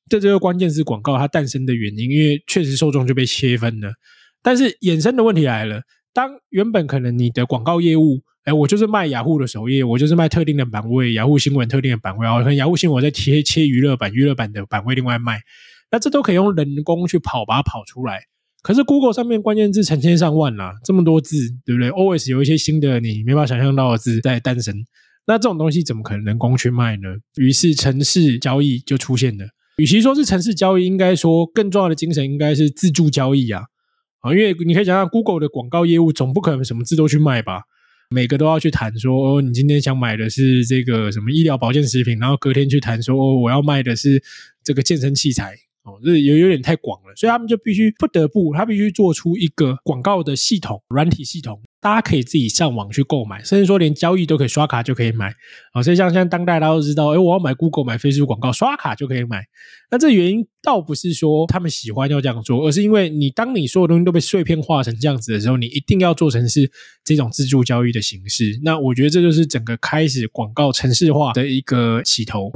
[0.08, 3.92] 这这个关键字广告它诞生的原因，因为确实受众就被切分了。
[4.42, 8.22] 但是衍生的问题来了，当原本可能你的广告业务。
[8.46, 12.38] 哎，我就是卖雅虎的首页，我就是卖特定的版位，雅虎新闻特定的版位啊。
[12.38, 15.40] 可能雅虎新闻我在切切娱乐版，娱乐版的版位另外卖，
[15.90, 18.20] 那这都可以用人工去跑把它跑出来。
[18.62, 24.72] 可是 Google 上面关键字成千上万啦，这么多字，对不对？Always 有一些新的你没法想象到的字在诞生，
[25.26, 27.16] 那这种东西怎么可能人工去卖呢？
[27.38, 29.44] 于是城市交易就出现了。
[29.78, 33.62] 与其说是城市交易，应该说更重要的精神应该是自助交易啊。
[34.20, 37.62] 啊，因为你可以想想 Google 的广告业务总不可能什么字都去卖吧。
[38.08, 44.22] 每个都要去谈说，哦，你今天想买的是这个什么医疗保健食品，然后隔天去谈说，哦，我要卖的是
[44.62, 51.60] 这个健身器材，哦，这有有点太广了，所以他们就必须不得不，他必须做出一个广告的系统，软体系统。
[51.86, 55.32] 大家可以自己上网去购买，甚至说连交易都可以刷卡就可以买
[55.72, 55.80] 啊！
[55.80, 59.44] 所以像现在当代大家都知道，哎，我要买 Google 买 Facebook 广告，刷卡就可以买。
[59.88, 66.68] 那这原因倒不是说他们喜欢要这样做，而是因为你当你所有东西都被碎片化成这样子的时候，你一定要做成是
[67.04, 68.58] 这种自助交易的形式。
[68.64, 72.50] 那我觉得这就是整个开始广告城市化的一个起头。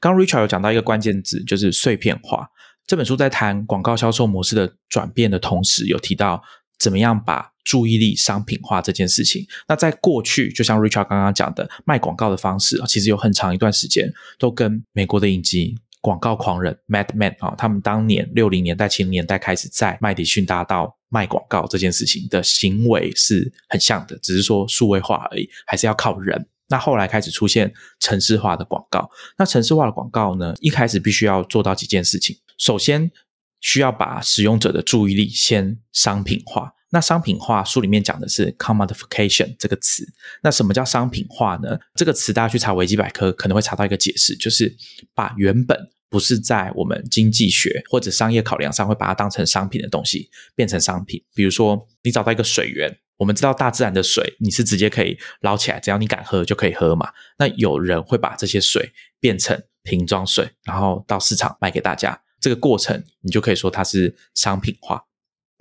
[0.00, 2.48] 刚 Richard 有讲到一个关键字，就是碎片化。
[2.86, 6.42] 这本书在谈广告销售模式的转变的同时，有提到
[6.78, 9.46] 怎么样把注意力商品化这件事情。
[9.68, 26.46] 那在过去，就像 Richard 刚刚讲的，卖广告的方式，其实有很长一段时间都跟美国的影集《广告狂人》Mad Men 啊，他们当年六零年代、七零年代开始在麦迪逊大道卖广告这件事情的行为是很像的，只是说数位化而已，还是要靠人。
[26.68, 32.36] 那后来开始出现城市化的广告，那城市化的广告呢，一开始必须要做到几件事情。
[32.58, 33.10] 首先，
[33.60, 36.74] 需要把使用者的注意力先商品化。
[36.90, 40.06] 那商品化书里面讲的是 commodification 这个词。
[40.42, 41.78] 那什么叫商品化呢？
[41.94, 44.74] 这个词大家去查维基百科可能会查到一个解释，就是
[45.14, 45.78] 把原本
[46.08, 51.22] 不是在我们经济学或者商业考量上会把它当成商品的东西变成商品。
[51.34, 52.98] 比如说，你找到一个水源。
[53.18, 57.12] 我们知道大自然的水，你是直接可以捞起来，只要你敢喝就可以喝嘛。
[57.38, 62.22] 那有人会把这些水变成瓶装水，然后到市场卖给大家。
[62.40, 65.04] 这个过程，你就可以说它是商品化。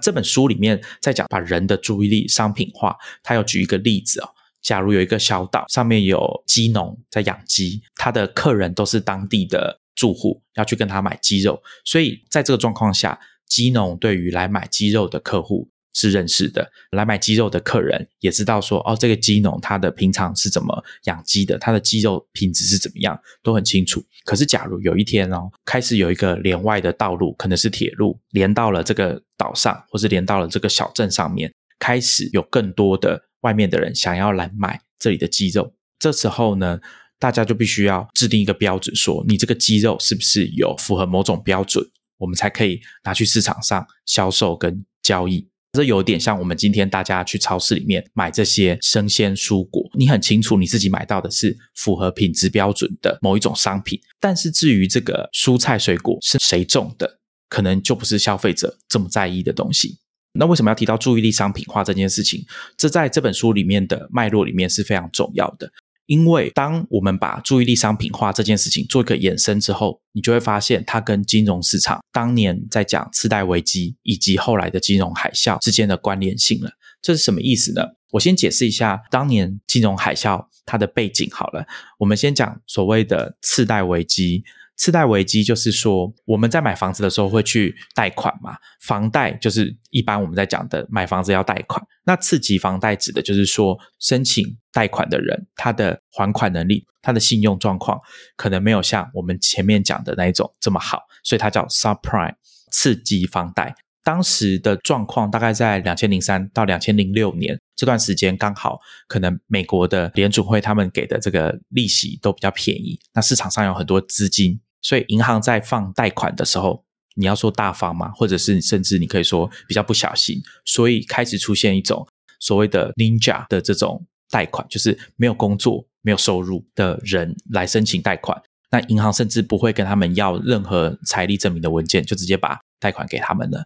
[0.04, 4.30] 这本书里面在讲把人的注意力商品化，他要举一个例子哦。
[4.62, 15.72] 假如有一个小岛，上面有鸡农在养鸡，他的客人都是当地的住户，要去跟他买鸡肉，所以在这个状况下，鸡农对于来买鸡肉的客户。
[15.98, 24.00] 是认识的，来买鸡肉的客人也知道说，哦，这个鸡农他的平常是怎么养鸡的，他的鸡肉品质是怎么样，都很清楚。
[24.24, 36.80] 可是，假如有一天哦，开始有一个连外的道路，可能是铁路，连到了这个岛上，或是连到了这个小镇上面，开始有更多的外面的人想要来买这里的鸡肉，这时候呢，
[37.18, 41.84] 大家就必须要制定一个标准，说你这个鸡肉是不是有符合某种标准，
[42.20, 45.48] 我们才可以拿去市场上销售跟交易。
[45.78, 60.00] 这有点像我们今天大家去超市里面买这些生鲜蔬果，你很清楚你自己买到的是符合品质标准的某一种商品，但是至于这个蔬菜水果是谁种的，可能就不是消费者这么在意的东西。
[60.34, 62.44] 那为什么要提到注意力商品化这件事情？
[62.76, 65.72] 这在这本书里面的脉络里面是非常重要的。
[66.08, 76.72] 因为当我们把注意力商品化这件事情做一个延伸之后，你就会发现它跟金融市场当年在讲次贷危机以及后来的金融海啸之间的关联性了。
[77.02, 77.84] 这是什么意思呢？
[78.12, 81.68] 我先解释一下当年金融海啸它的背景好了。
[82.00, 84.44] 我们先讲所谓的次贷危机。
[84.78, 88.56] 次贷危机就是说，我们在买房子的时候会去贷款嘛？
[88.80, 91.84] 房贷就是一般我们在讲的买房子要贷款。
[92.06, 98.00] 那次级房贷指的就是说，申请贷款的人他的还款能力、他的信用状况
[98.36, 102.36] 可能没有像我们前面讲的那一种这么好，所以它叫 subprime
[102.72, 103.76] 次级房贷。
[104.04, 114.62] 当时的状况大概在两千零三到两千零六年这段时间，刚好可能美国的联储会他们给的这个利息都比较便宜，那市场上有很多资金。
[114.82, 116.84] 所以银行在放贷款的时候，
[117.16, 122.08] 你要说大方嘛，或者是甚至你可以说比较不小心，所以开始出现一种
[122.40, 133.66] 所谓的 ninja 的这种贷款，就是没有工作、没有收入的人来申请贷款，那银行甚至不会跟他们要任何财力证明的文件，就直接把贷款给他们了。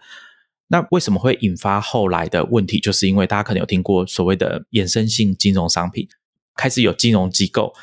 [0.68, 2.80] 那为什么会引发后来的问题？
[2.80, 6.08] 就是因为大家可能有听过所谓的衍生性金融商品，
[6.56, 7.74] 开始有金融机构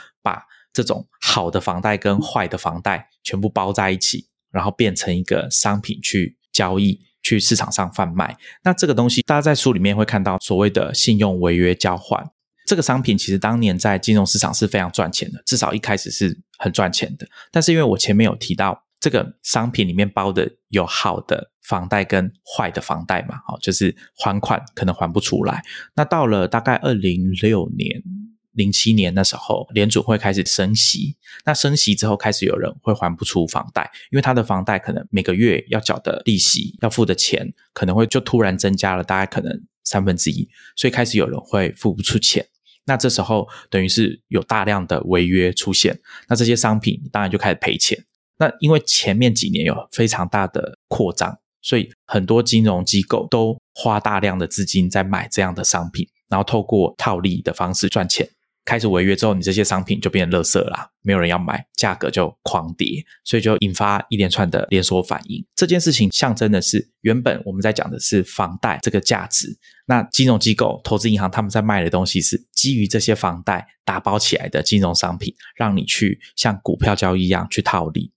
[0.79, 3.09] 这种好的房贷跟坏的房贷。
[3.25, 8.35] 全部包在一起，然后变成一个商品去交易，去市场上贩卖。
[8.65, 12.27] 那这个东西，大家在书里面会看到所谓的信用违约交换。
[12.65, 17.27] 这个商品其实当年在金融市场是非常赚钱的，至少一开始是很赚钱的。
[17.53, 25.63] 但是因为我前面有提到，这个商品里面包的有好的房贷跟坏的房贷嘛，好，就是还款可能还不出来。
[25.97, 28.03] 那到了大概二零六年。
[28.59, 31.17] 零七年那时候，联储会开始升息。
[31.45, 42.45] 那升息之后，开始有人会还不出房贷，因为他的房贷可能每个月要缴的利息、要付的钱，可能会就突然增加了，大概可能三分之一，所以开始有人会付不出钱。
[42.85, 48.05] 那这时候等于是有大量的违约出现，那这些商品当然就开始赔钱。
[48.39, 58.29] 那因为前面几年有非常大的扩张，所以很多金融机构都花大量的资金在买这样的商品，然后透过套利的方式赚钱。
[58.69, 65.43] 开始违约之后，你这些商品就变成垃圾啦，没有人要买，价格就狂跌，所以就引发一连串的连锁反应。
[65.57, 69.57] 这件事情象征的是，原本我们在讲的是房贷这个价值，
[69.87, 78.13] 那金融机构、投资银行他们在卖的东西是基于这些房贷打包起来的金融商品，让你去像股票交易一样去套利。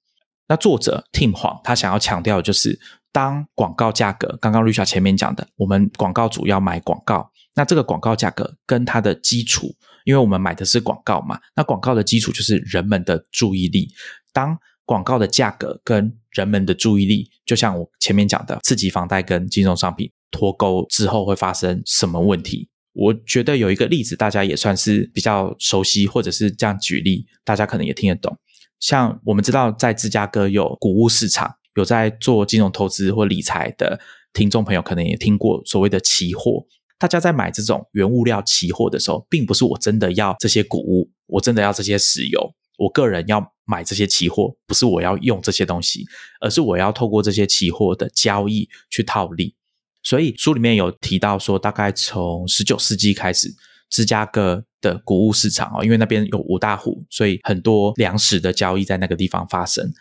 [0.50, 2.78] 那作者 Tim 黄他想要强调的就是，
[3.14, 9.74] 当广告价格，刚刚 Lisa 前面讲的，我们广告主要买广告，那这个广告价格跟它的基础。
[10.06, 13.90] 因为我们买的是广告嘛，那广告的基础就是人们的注意力。
[14.34, 22.70] 当广告的价格跟人们的注意力，就像我前面讲的，刺激房贷跟金融商品脱钩之后会发生什么问题？
[22.94, 28.38] 我觉得有一个例子，大家也算是比较熟悉，或者是这样举例，大家可能也听得懂。
[28.82, 33.98] 像我们知道，在芝加哥有谷物市场，有在做金融投资或理财的
[34.34, 36.66] 听众朋友，可能也听过所谓的期货。
[37.02, 42.54] 大家在买这种原物料期货的时候，并不是我真的要这些谷物，我真的要这些石油。
[42.78, 46.06] 我个人要买这些期货，不是我要用这些东西，
[46.42, 49.56] 而是我要透过这些期货的交易去套利。
[50.04, 53.52] 所以书里面有提到说，大概从十九世纪开始，
[53.90, 59.92] 芝加哥的谷物市场哦，因为那边有五大湖，所以很多粮食的交易在那个地方发生。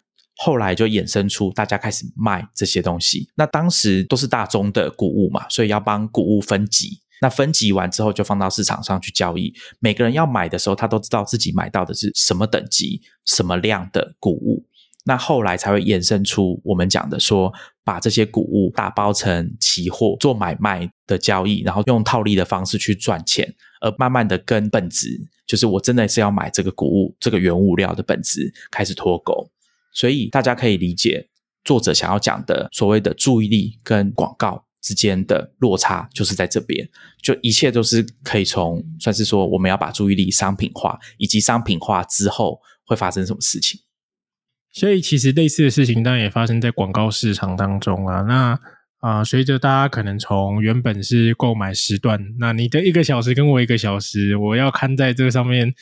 [0.43, 3.29] 后来就衍生出大家开始卖这些东西。
[3.35, 6.99] 那当时都是大宗的谷物嘛，所以要帮谷物分级。
[7.21, 9.53] 那分级完之后，就放到市场上去交易。
[9.81, 14.65] 每个人要买的时候，他都知道自己买到的是什么等级、什么量的谷物。
[15.05, 17.53] 那后来才会衍生出我们讲的，说
[17.85, 29.51] 把这些谷物打包成期货做买卖的交易，然后用套利的方式去赚钱，而慢慢的跟本质，就是我真的是要买这个谷物、这个原物料的本质开始脱钩。
[29.93, 31.29] 所以大家可以理解
[31.65, 34.67] 作者想要讲的所谓的注意力跟广告。
[34.83, 36.89] 之间的落差就是在这边，
[37.23, 43.79] 就一切都是可以从算是说，我们要把注意力商品化，以及商品化之后会发生什么事情。
[44.73, 48.23] 所以，其实类似的事情当然也发生在广告市场当中啊。
[48.23, 48.59] 那
[49.01, 55.75] 啊，随着大家可能从原本是购买时段，那你的一个小时跟我一个小时，我要看在这个上面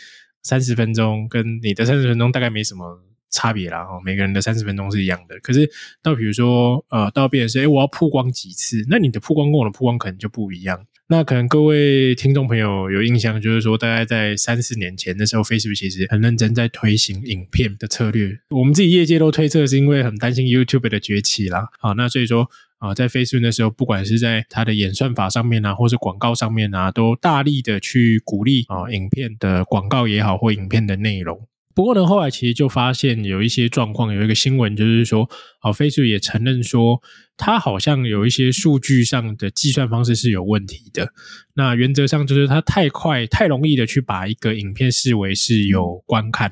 [0.43, 3.01] 三十分钟，跟你的三十分钟大概没什么。
[3.31, 5.39] 差别啦，哦，每个人的三十分钟是一样的。
[5.41, 5.69] 可是
[6.03, 8.85] 到比如说，呃，到变成是，哎，我要曝光几次？
[8.89, 10.87] 那你的曝光跟我的曝光可能就不一样。
[11.11, 18.39] 那可能各位听众朋友有印象，就是说，大概在三四年前的时候，Facebook 其实很认真在推行影片的策略。
[18.51, 21.69] 我们自己业界都推测，是因为很担心 YouTube 的崛起啦。
[21.79, 31.49] 好，那所以说啊，在 Facebook 的时候，不管是在它的演算法上面啊，或是广告上面啊，都大力的去鼓励啊，影片的广告也好，或影片的内容。
[31.79, 35.23] 不过呢，后来其实就发现有一些状况，有一个新闻就是说，
[35.63, 37.01] 哦，Facebook 也承认说，
[37.37, 41.13] 它好像有一些数据上的计算方式是有问题的。
[41.55, 46.51] 那原则上就是它太快、太容易的去把一个影片视为是有观看。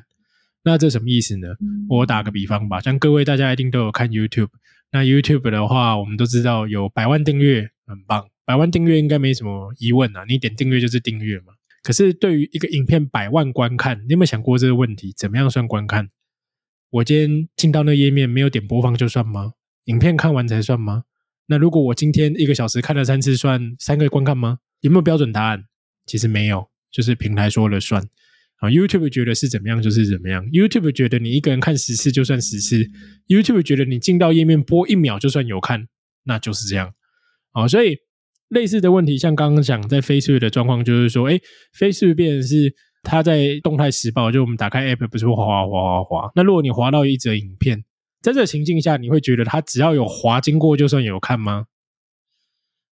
[0.63, 1.49] 那这什么意思呢？
[1.89, 4.51] 我打个比方吧，像各位大家一定都有看 YouTube，
[4.93, 11.56] 那 YouTube 的话，我们都知道有百万订阅，很棒，百万订阅应该没什么疑问啊，你点订阅就是订阅嘛。
[11.87, 15.13] 可是，对于一个影片百万观看，你有没有想过这个问题？
[15.15, 16.09] 怎么样算观看？
[16.89, 19.53] 我今天进到那页面没有点播放就算吗？
[19.85, 21.05] 影片看完才算吗？
[21.45, 24.59] 那如果我今天一个小时看了三次，算三个观看吗？
[24.81, 25.63] 有没有标准答案？
[26.05, 28.03] 其实没有，就是平台说了算
[28.57, 28.67] 啊。
[28.67, 30.45] YouTube 觉得是怎么样就是怎么样。
[30.47, 32.85] YouTube 觉得你一个人看十次就算十次。
[33.29, 35.87] YouTube 觉得你进到页面播一秒就算有看，
[36.23, 36.93] 那就是这样
[37.53, 37.65] 啊。
[37.65, 37.99] 所以。
[38.49, 41.39] 类似的问题，像刚刚讲在 Facebook 的状况，就是说，哎
[41.77, 42.73] ，Facebook 变成是
[43.03, 46.31] 它在动态时报，就我们打开 App 不是会滑滑滑滑滑。
[46.35, 47.83] 那如果你滑到一则影片，
[48.21, 51.65] 在这情境下，你会觉得它只要有滑经过就算有看吗？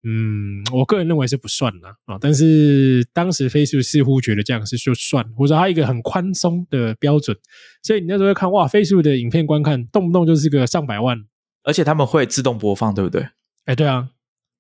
[0.05, 2.17] 嗯，我个人认为是不算啦啊。
[2.21, 7.37] 但是当时 Facebook 似乎觉得这样是就算，或者它一个很宽松的标准，
[7.83, 11.19] 所以你那时候看哇，Facebook 的影片观看动不动就是个上百万，
[11.65, 13.29] 而且他们会自动播放，对不对？
[13.65, 14.11] 哎，对啊。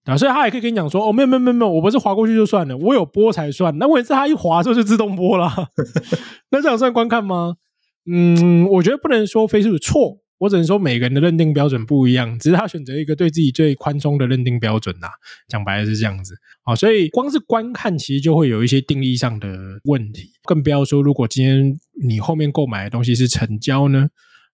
[0.08, 3.76] 啊，所以他也可以跟你讲说，哦，没有没有没有没有，我不是划过去就算了，我有播才算。
[3.76, 5.52] 那问题是，他一划之后就自动播了，
[6.50, 7.56] 那这样算观看吗？
[8.10, 15.08] 嗯，我觉得不能说非是错，我只能说每个人的认定标准不一样，只是他选择一个对自己最宽松的认定标准呐。
[15.46, 16.34] 讲白了是这样子。
[16.62, 24.08] 啊，所以光是观看其实就会有一些定义上的问题，更不要说如果今天你后面购买的东西是成交呢？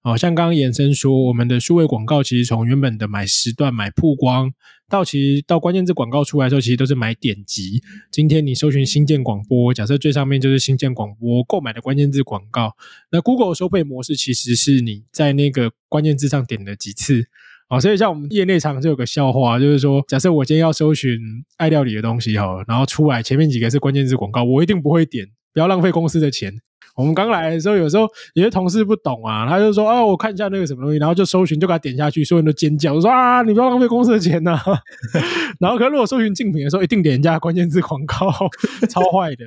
[0.05, 4.53] 哦，像刚刚延伸说，我们的数位广告其实从原本的买时段、买曝光，
[4.87, 7.83] 到其实到关键字广告出来的时候，其实都是买点击。
[8.11, 12.75] 今天你搜寻新建广播，假设最上面就是新建广播购买的关键字广告。
[13.11, 17.25] 那 Google 收费模式其实是你在那个关键字上点了几次。
[17.71, 21.19] 哦，所以像我们业内常就有个笑话，就是说，假设我今天要搜寻
[21.57, 26.61] 爱料理的东西哈，然后出来前面几个是关键字广告，我一定不会点，不要浪费公司的钱。
[26.95, 34.61] 我们刚来的时候，有时候有些同事不懂啊，他就说：“啊，我看一下那个什么东西，然后就搜寻，就给他点下去，所有人都尖叫，我说：啊，你不要浪费公司的钱呐！
[35.59, 38.31] 然后，可如果搜寻竞品的时候，一定点人家关键字广告，
[38.89, 39.45] 超坏的。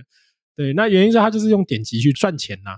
[0.55, 2.71] 对，那原因是他就是用点击去赚钱呐。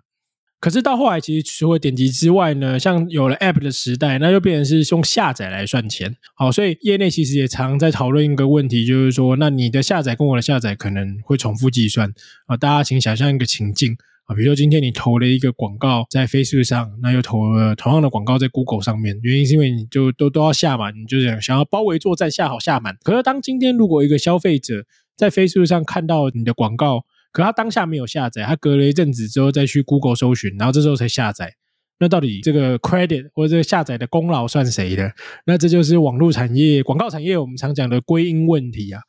[0.60, 6.14] 可是到后来，其实除了点击之外呢，像有了 App 的时代，那就变成是用下载来赚钱。
[6.36, 12.14] 好，所以业内其实也常在讨论一个问题，就是说，那你的下载跟我的下载可能会重复计算
[12.48, 12.58] 啊？
[12.58, 13.96] 大家请想象一个情境。
[14.30, 22.96] 啊，比如说今天你投了一个广告在 Facebook 上，那又投了同样的广告在 Google 上面，原因是因为你就都都要下满，你就想想要包围作战下好下满。
[23.04, 24.86] 可是当今天如果一个消费者
[25.18, 31.56] 在 Facebook 上看到你的广告，可他当下没有下载，他隔了一阵子之后再去 Google 搜寻，然后这时候才下载，
[32.00, 35.12] 那到底这个 credit 或者这个下载的功劳算谁的？
[35.48, 39.02] 那这就是网络产业、广告产业我们常讲的归因问题啊。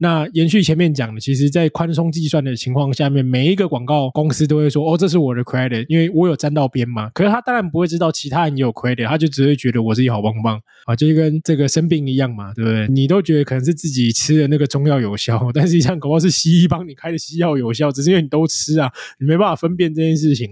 [0.00, 12.86] 那延续前面讲的，其实，在宽松计算的情况下面，每一个广告公司都会说：“哦，这是我的 credit，因为我有沾到边嘛。”可是他当然不会知道其他人也有 credit，他就只会觉得我自己好棒棒啊，就跟这个生病一样嘛，对不对？
[12.86, 18.88] 你都觉得可能是自己吃的那个中药有效， 但实际上恐怕是西医帮你开的西药有效，只是因为你都吃啊，
[19.18, 20.48] 你没办法分辨这件事情。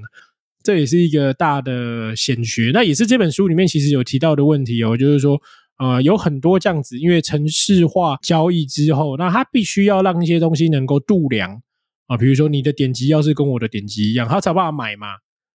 [0.64, 5.40] 这也是一个大的显学，那也是这本书里面其实有提到的问题哦，就是说。
[5.78, 11.60] 呃，有很多这样子，因为城市化交易之后，那它必须要让一些东西能够度量
[12.06, 15.08] 啊，比如说你的点击要是跟我的点击一样，它才办法买嘛。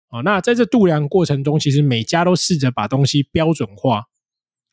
[0.10, 4.04] 啊，那在这度量过程中，其实每家都试着把东西标准化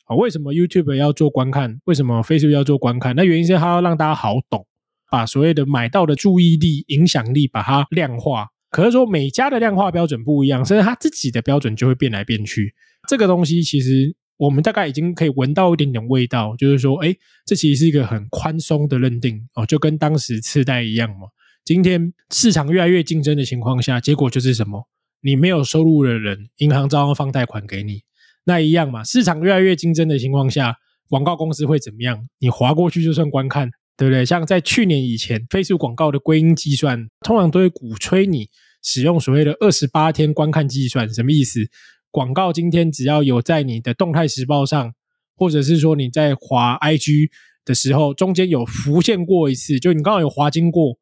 [0.05, 0.15] 啊。
[0.17, 1.81] 为什么 YouTube 要做观看？
[1.87, 3.17] 为什么 Facebook 要做观看？
[3.17, 4.67] 那原因是它要让大家好懂，
[5.11, 8.49] 把所谓的买到的注意力、影响力把它量化。
[8.71, 12.75] 可是说每家的量化标准不一样，甚至它自己的标准就会变来变去。
[13.09, 14.15] 这个东西其实。
[14.39, 17.15] 我们大概已经可以闻到一点点味道，就是说，哎，
[17.45, 21.27] 这其实是一个很宽松的认定哦，就跟当时次贷一样嘛。
[21.65, 24.89] 今天市场越来越竞争的情况下，结果就是什么？
[25.21, 28.03] 你没有收入的人，银行照样放贷款给你，
[28.45, 29.03] 那一样嘛。
[29.03, 30.77] 市场越来越竞争的情况下，
[31.09, 32.29] 广告公司会怎么样？
[32.39, 34.25] 你划过去就算观看，对不对？
[34.25, 38.49] 像在去年以前，Facebook 广告的归因计算，通常都会鼓吹你
[38.83, 41.69] 使用所谓的二十八天观看计算，什么意思？
[42.11, 44.93] 广告今天只要有在你的动态时报上，
[45.37, 47.31] 或者是说你在滑 IG
[47.65, 50.97] 的时候，中间有浮现过一次，就你刚好有滑经过，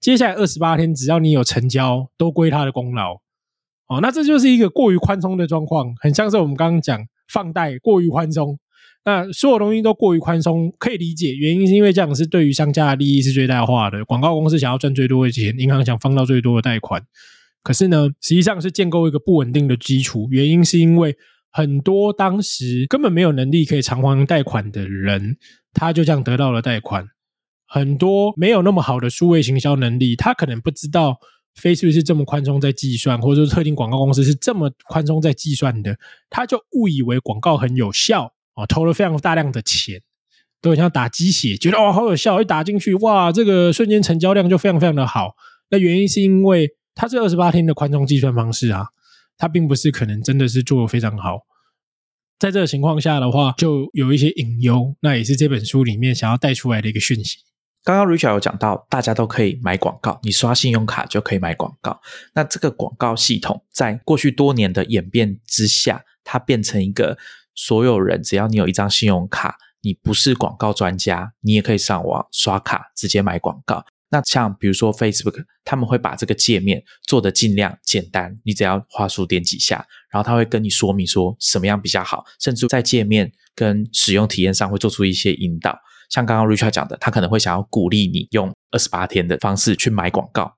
[0.00, 3.20] 接下来二十八天，只要你有成交，都归他的功劳。
[3.86, 7.00] 哦，那这就是一个过于宽松的状况，很像是我们刚刚讲
[7.32, 8.58] 放贷过于宽松。
[9.04, 17.02] 那所有东西都过于宽松，可以理解，原因是因为这样是对于商家的利益是最大化的，广告公司想要赚最多的钱，银行想放到最多的贷款。
[17.62, 20.26] 可是呢，实际上是建构一个不稳定的基础。
[20.30, 21.14] 原因是因为
[21.50, 25.36] 很多当时根本没有能力可以偿还贷款的人，
[25.74, 27.06] 他就这样得到了贷款。
[27.66, 31.18] 很多没有那么好的数位行销能力，他可能不知道
[31.60, 35.98] Facebook 是这么宽松在计算，或者说特定广告公司是这么宽松在计算的，
[36.30, 40.00] 他就误以为广告很有效啊，投了非常大量的钱，
[40.62, 45.34] 都像打鸡血，觉得哦好有效，一打进去哇，这个瞬间成交量就非常非常的好。
[45.68, 46.77] 那原因是因为。
[46.98, 48.88] 它这二十八天的宽松计算方式啊，
[49.36, 51.46] 它并不是可能真的是做的非常好。
[52.40, 57.38] 在这个情况下的话，就有一些隐忧，那也是这本书里面想要带出来的一个讯息。
[57.84, 62.00] 刚刚 Richard 有讲到，大家都可以买广告，你刷信用卡就可以买广告。
[62.34, 67.16] 那这个广告系统在过去多年的演变之下，它变成一个
[67.54, 73.84] 所有人只要你有一张信用卡，你不是广告专家，你也可以上网刷卡直接买广告。
[74.10, 85.78] 那像比如说 Facebook，他们会把这个界面做的尽量简单，你只要花数点几下，然后他会跟你说明说什么样比较好，甚至在界面跟使用体验上会做出一些引导。
[86.08, 90.56] 像刚刚 Richard 讲的，他可能会想要鼓励你用二十八天的方式去买广告。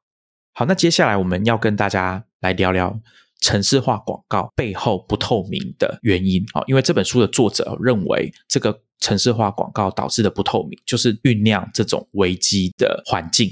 [0.52, 3.00] 好，那接下来我们要跟大家来聊聊
[3.40, 8.82] 城市化广告背后不透明的原因啊，因为这本书的作者认为这个。
[9.00, 13.50] 城市化广告导致的不透明，就是酝酿这种危机的环境。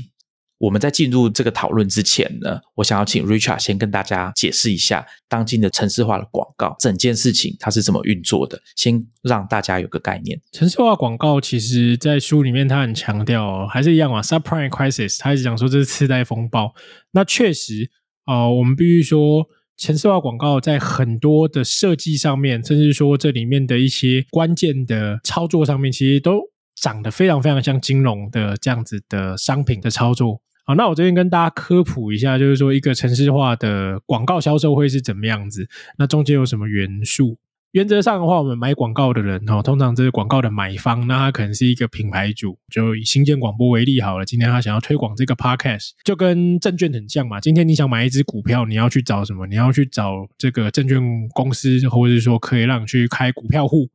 [0.59, 10.40] 我们在进入这个讨论之前呢，我想要请 Richard 先跟大家解释一下当今的城市化的广告整件事情它是怎么运作的，先让大家有个概念。
[10.51, 16.74] 城市化广告其实，在书里面他很强调，还是一样啊，subprime crisis，他一直讲说这是次贷风暴。
[17.12, 17.90] 那确实
[18.24, 19.46] 啊，我们必须说。
[19.79, 26.41] 城市化广告在很多的设计上面，甚至说这里面的一些关键的操作上面，其实都
[26.74, 30.41] 长得非常非常像金融的这样子的商品的操作。
[30.64, 37.39] 好，那我这边跟大家科普一下，就是说一个城市化的广告销售会是怎么样子，那中间有什么元素？
[37.72, 42.58] 原则上的话，我们买广告的人哦，通常这是广告的买方，那他可能是一个品牌主。
[42.70, 47.38] 就以新建广播为例好了，今天他想要推广这个 podcast，就跟证券很像嘛。
[47.38, 49.46] 今天你想买一只股票，你要去找什么？
[49.46, 50.98] 你要去找这个证券
[51.34, 53.90] 公司，或者是说可以让去开股票户。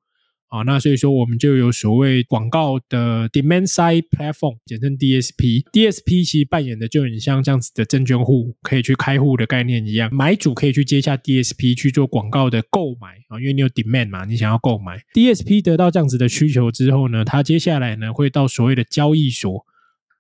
[0.54, 5.64] 啊，那所以说我们就有所谓广告的 demand side platform，简称 DSP。
[5.72, 19.66] DSP 其实扮演的就很像这样子的证券户可以去开户的概念一样，买主可以去接下 DSP 去做广告的购买啊，因为你有 demand 嘛，你想要购买 DSP 得到这样子的需求之后呢，它接下来呢会到所谓的交易所。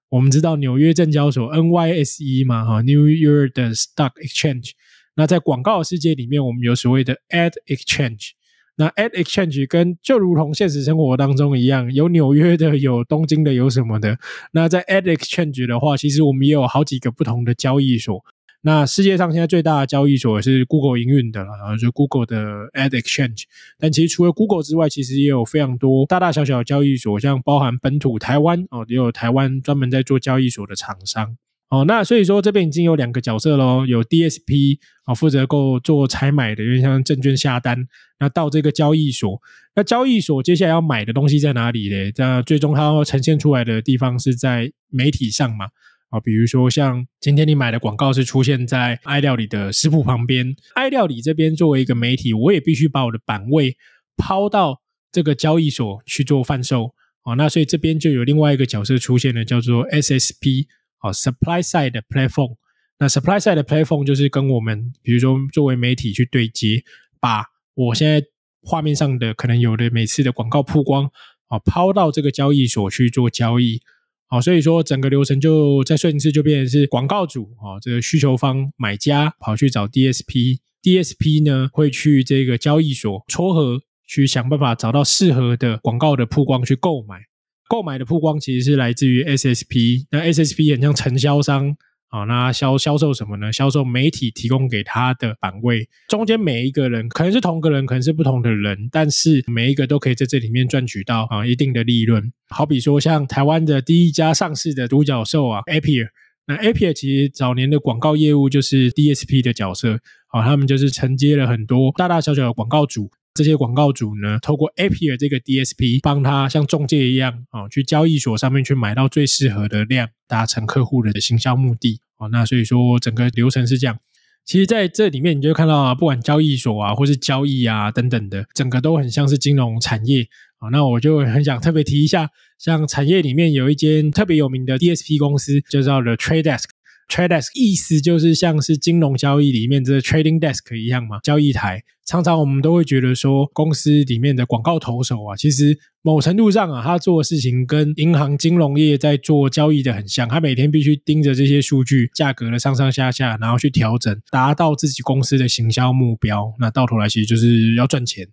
[0.09, 4.71] 我们知道纽约证交所 NYSE 嘛，哈，New York Stock Exchange。
[5.15, 8.31] 那在广告世界里面，我们有所谓的 Ad Exchange。
[8.75, 14.17] 那 Ad Exchange 跟就如同现实生活当中一样，有纽约的，有东京的，有什么的。
[14.51, 18.23] 那在 Ad Exchange 的话，其实我们也有好几个不同的交易所。
[18.65, 23.43] 那世界上现在最大的交易所是 Google 营运的了，然后就 Google 的 Ad Exchange。
[23.77, 31.35] 但其实除了 Google 之外，其实也有非常多大大小小的交易所，像包含本土台湾哦，也有台湾专门在做交易所的厂商
[31.73, 31.85] 哦。
[31.85, 37.87] 那所以说这边已经有两个角色喽，有 DSP 啊，负责够做采买的，因为像证券下单。
[38.19, 39.41] 那到这个交易所，
[39.75, 42.11] 那交易所接下来要买的东西在哪里呢？
[42.15, 45.65] 那最终它要呈现出来的地方是在媒体上嘛？
[46.09, 53.75] 啊，比如说像今天你买的广告是出现在爱料理的食谱旁边，爱料理这边作为一个媒体，我也必须把我的版位
[54.15, 54.79] 抛到
[55.11, 56.93] 这个交易所去做贩售
[57.23, 57.33] 啊。
[57.33, 60.67] 那所以这边就有另外一个角色出现了，叫做 SSP
[61.03, 62.55] 啊，Supply Side 的 Platform。
[62.97, 66.83] 那 Supply Side 的 Platform 就是跟我们比如说作为媒体去对接，
[67.19, 67.45] 把
[67.75, 68.25] 我现在
[68.61, 71.11] 画面上的可能有的每次的广告曝光
[71.47, 73.81] 啊，抛到这个交易所去做交易。
[74.27, 87.19] 好，所以说整个流程就在顺一次，就变成是广告主啊，这个需求方买家跑去找 DSP，DSP 呢会去这个交易所撮合，去想办法找到适合的广告的曝光去购买，
[87.67, 91.75] 购买的曝光其实是来自于 SSP，那 SSP 很像承销商。
[92.09, 93.51] 好，那销销售什么呢？
[93.51, 102.31] 销售媒体提供给他的版位，中间每一个人可能是同个人，可能是不同的人，但是每一个都可以在这里面赚取到啊一定的利润。
[102.49, 106.09] 好比说，像台湾的第一家上市的独角兽啊，Appier，
[106.45, 109.97] 那 Appier 其实早年的广告业务就是 DSP 的角色，
[110.27, 113.09] 好，他们就是承接了很多大大小小的广告主。
[113.33, 122.27] 这些广告主呢，透过 Appier 这个 DSP 帮他像中介一样啊，去交易所上面去买到最适合的量，达成客户的行销目的啊。
[122.27, 123.97] 那所以说整个流程是这样。
[124.45, 130.27] 其实在这里面，你就看到啊，不管交易所啊，或是交易啊等等的，整个都很像是金融产业
[130.59, 130.69] 啊。
[130.69, 132.29] 那我就很想特别提一下，
[132.59, 136.65] 像产业里面有一间特别有名的 DSP 公司，就叫 The Trade Desk。
[137.09, 141.83] Trade desk 意思就是像是金融交易里面这 trading desk 一样嘛，交易台。
[142.05, 150.27] 常常我们都会觉得说，公司里面的广告投手啊，其实某程度上啊，他做的事情跟银行金融业在做交易的很像。
[150.27, 156.53] 他每天必须盯着这些数据，价格的上上下下，然后去调整，达到自己公司的行销目标。
[156.59, 158.27] 那到头来其实就是要赚钱。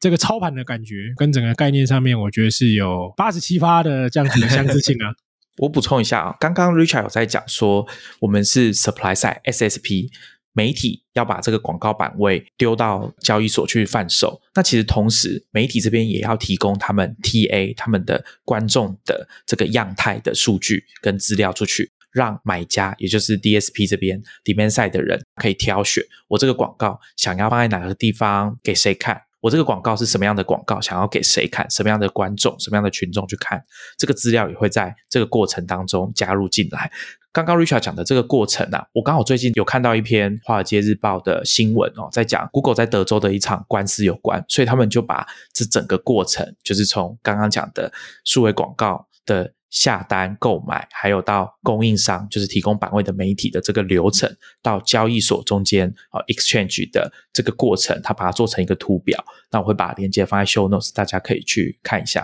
[0.00, 5.12] 这个操盘的感觉跟整个概念上面，我觉得是有八十七发的这样子的相似性啊。
[5.58, 7.86] 我补充一下啊，刚刚 Richard 有在讲说，
[8.20, 10.08] 我们是 supply side SSP
[10.54, 14.40] 媒体要把这个广告版位丢到交易所去贩售。
[14.54, 29.22] 那其实同时，媒体这边也要提供他们 TA 他们的观众的这个样态的数据跟资料出去，让买家也就是 DSP 这边 demand side 的人可以挑选我这个广告想要放在哪个地方给谁看。
[29.42, 30.80] 我这个广告是什么样的广告？
[30.80, 31.68] 想要给谁看？
[31.68, 32.58] 什么样的观众？
[32.60, 33.62] 什么样的群众去看？
[33.98, 36.90] 这个资料也会在这个过程当中加入进来。
[37.32, 47.92] 刚刚 Richard 讲的这个过程啊，我刚好最近有看到一篇《华尔街日报》的新闻哦，在讲 Google 在德州的一场官司有关，所以他们就把这整个过程，就是从刚刚讲的
[48.24, 49.52] 数位广告的。
[49.72, 59.24] 下单购买，还有到供应商，就是提供版位的媒体的这个流程，到交易所中间啊，exchange 的这个过程，它把它做成一个图表。
[59.50, 62.22] 那我会把链接放在 show notes，大家可以去看一下。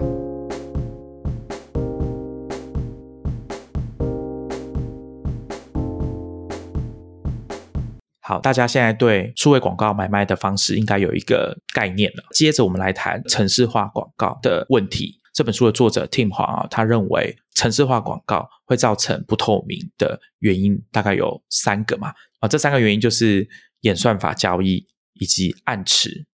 [8.21, 12.23] 好，大家现在对数位广告买卖的方式应该有一个概念了。
[12.35, 15.19] 接着我们来谈城市化广告的问题。
[15.39, 23.49] 这本书的作者 Tim 黄啊，他认为城市化广告会造成不透明的原因大概有三个嘛啊，这三个原因就是
[23.83, 26.27] 演算法交易以及暗池。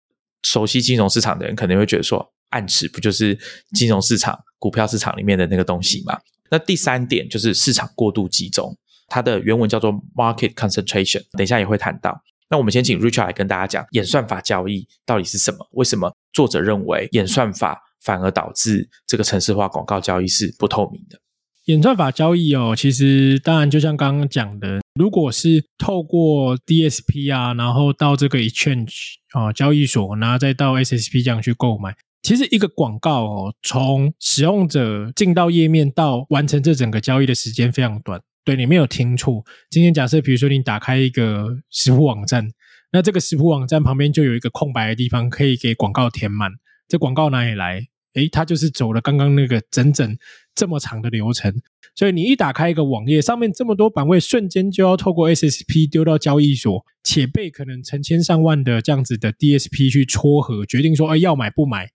[0.42, 3.38] 熟悉金融市场的人可能会觉得说，暗池不就是
[3.74, 6.18] 金融市场、股票市场里面的那个东西吗？
[6.50, 8.74] 那第三点就是市场过度集中，
[9.08, 12.18] 它的原文叫做 market concentration，等一下也会谈到。
[12.48, 15.68] 那我们先请 Richard 来跟大家讲演算法交易到底是什么？
[15.72, 17.82] 为什么作者认为演算法？
[18.04, 21.18] 反而导致这个城市化广告交易是不透明的。
[21.66, 38.20] 演算法交易哦，其实当然就像刚刚讲的，如果是透过 DSP 啊，然后到这个 Exchange 啊交易所，然后再到 SSP 这样去购买，其实一个广告哦，从使用者进到页面到完成这整个交易的时间非常短。
[38.44, 42.46] 对你没有听错，今天假设比如说你打开一个食谱网站，
[42.92, 46.50] 那这个食谱网站旁边就有一个空白的地方可以给广告填满，
[46.86, 47.86] 这广告哪里来？
[48.14, 50.16] 诶，他就是走了刚刚那个整整
[50.54, 51.54] 这么长的流程。
[51.94, 61.90] 所以你一打开一个网页，上面这么多版位，瞬间就要透过 SSP 丢到交易所，且被可能成千上万的这样子的 DSP 去撮合，决定说，哎，要买不买？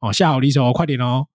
[0.00, 1.26] 哦，下好离手哦，快点哦！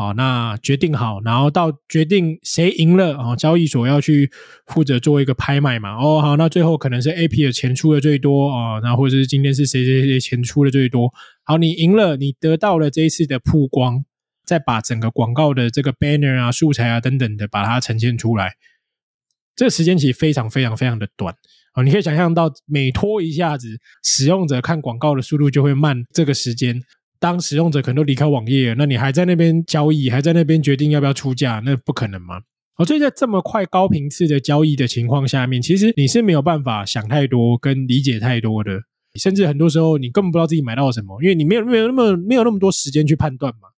[0.00, 3.36] 好，那决定好，然后到决定谁赢了啊？
[3.36, 4.30] 交易所要去
[4.64, 5.94] 负责做一个拍卖嘛？
[5.94, 11.12] 哦，好，那最后可能是 A P 的钱出的最多啊，那或者是今天是谁谁谁钱出的最多？
[11.44, 14.02] 好，你赢了，你得到了这一次的曝光，
[14.46, 18.54] 再把整个广告的这个 banner 啊、素材啊等等的把它呈现出来，
[19.54, 21.34] 这个时间其实非常非常非常的短
[21.74, 21.82] 啊！
[21.82, 26.82] 你可以想象到，每拖一下子，使用者看广告的速度就会慢，这个时间。
[27.20, 32.40] 当使用者可能都离开网页，那你还在那边交易，还在那边决定要不要出价，那不可能吗？
[32.76, 38.80] 哦，所以在这么快高频次的交易的情况下面，其实你是没有办法想太多跟理解太多的，
[39.16, 43.68] 甚至很多时候你根本不知道自己买到了什么，因为你没有没有那么没有那么多时间去判断嘛。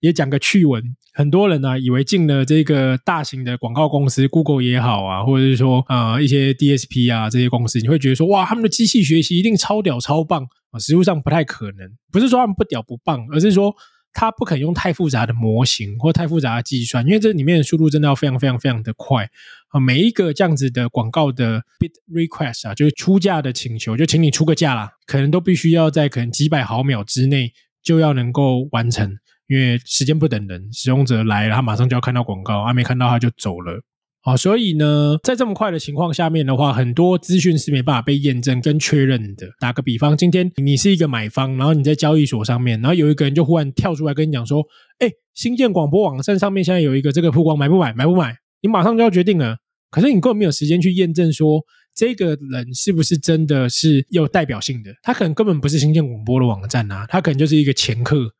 [0.00, 0.82] 也讲个趣闻，
[1.12, 11.90] 很多人呢以为进了这个大型的广告公司，Google 也好啊，或者是说啊一些 DSP 啊这些公司，你会觉得说哇，他们的机器学习一定超屌超棒啊，实际上不太可能。
[12.10, 13.74] 不是说他们不屌不棒，而是说
[14.12, 19.28] 他不肯用太复杂的模型或太复杂的计算，因为这里面的速度真的要非常非常非常的快
[19.68, 19.78] 啊。
[19.78, 29.18] 每一个这样子的广告的 bit request 啊，就是出价的请求，就请你出个价啦，可能都必须要在可能几百毫秒之内就要能够完成。
[29.50, 33.82] 因为时间不等人，使用者来了，他马上就要看到广告，还没看到他就走了。
[34.22, 39.48] 啊，所以呢，在这么快的情况下面的话，很多资讯是没办法被验证跟确认的。
[39.58, 44.62] 打个比方，今天你是一个买方，然后你在交易所上面，然后有一个人就忽然跳出来跟你讲说
[45.00, 47.92] ：“哎，新建广播网站上面现在有一个这个曝光，买不买？
[47.94, 48.36] 买不买？
[48.62, 49.56] 你马上就要决定了。
[49.90, 51.60] 可是你根本没有时间去验证说
[51.96, 58.30] 这个人是不是真的是有代表性的，他可能根本不是新建广播的网站啊，他可能就是一个前客。”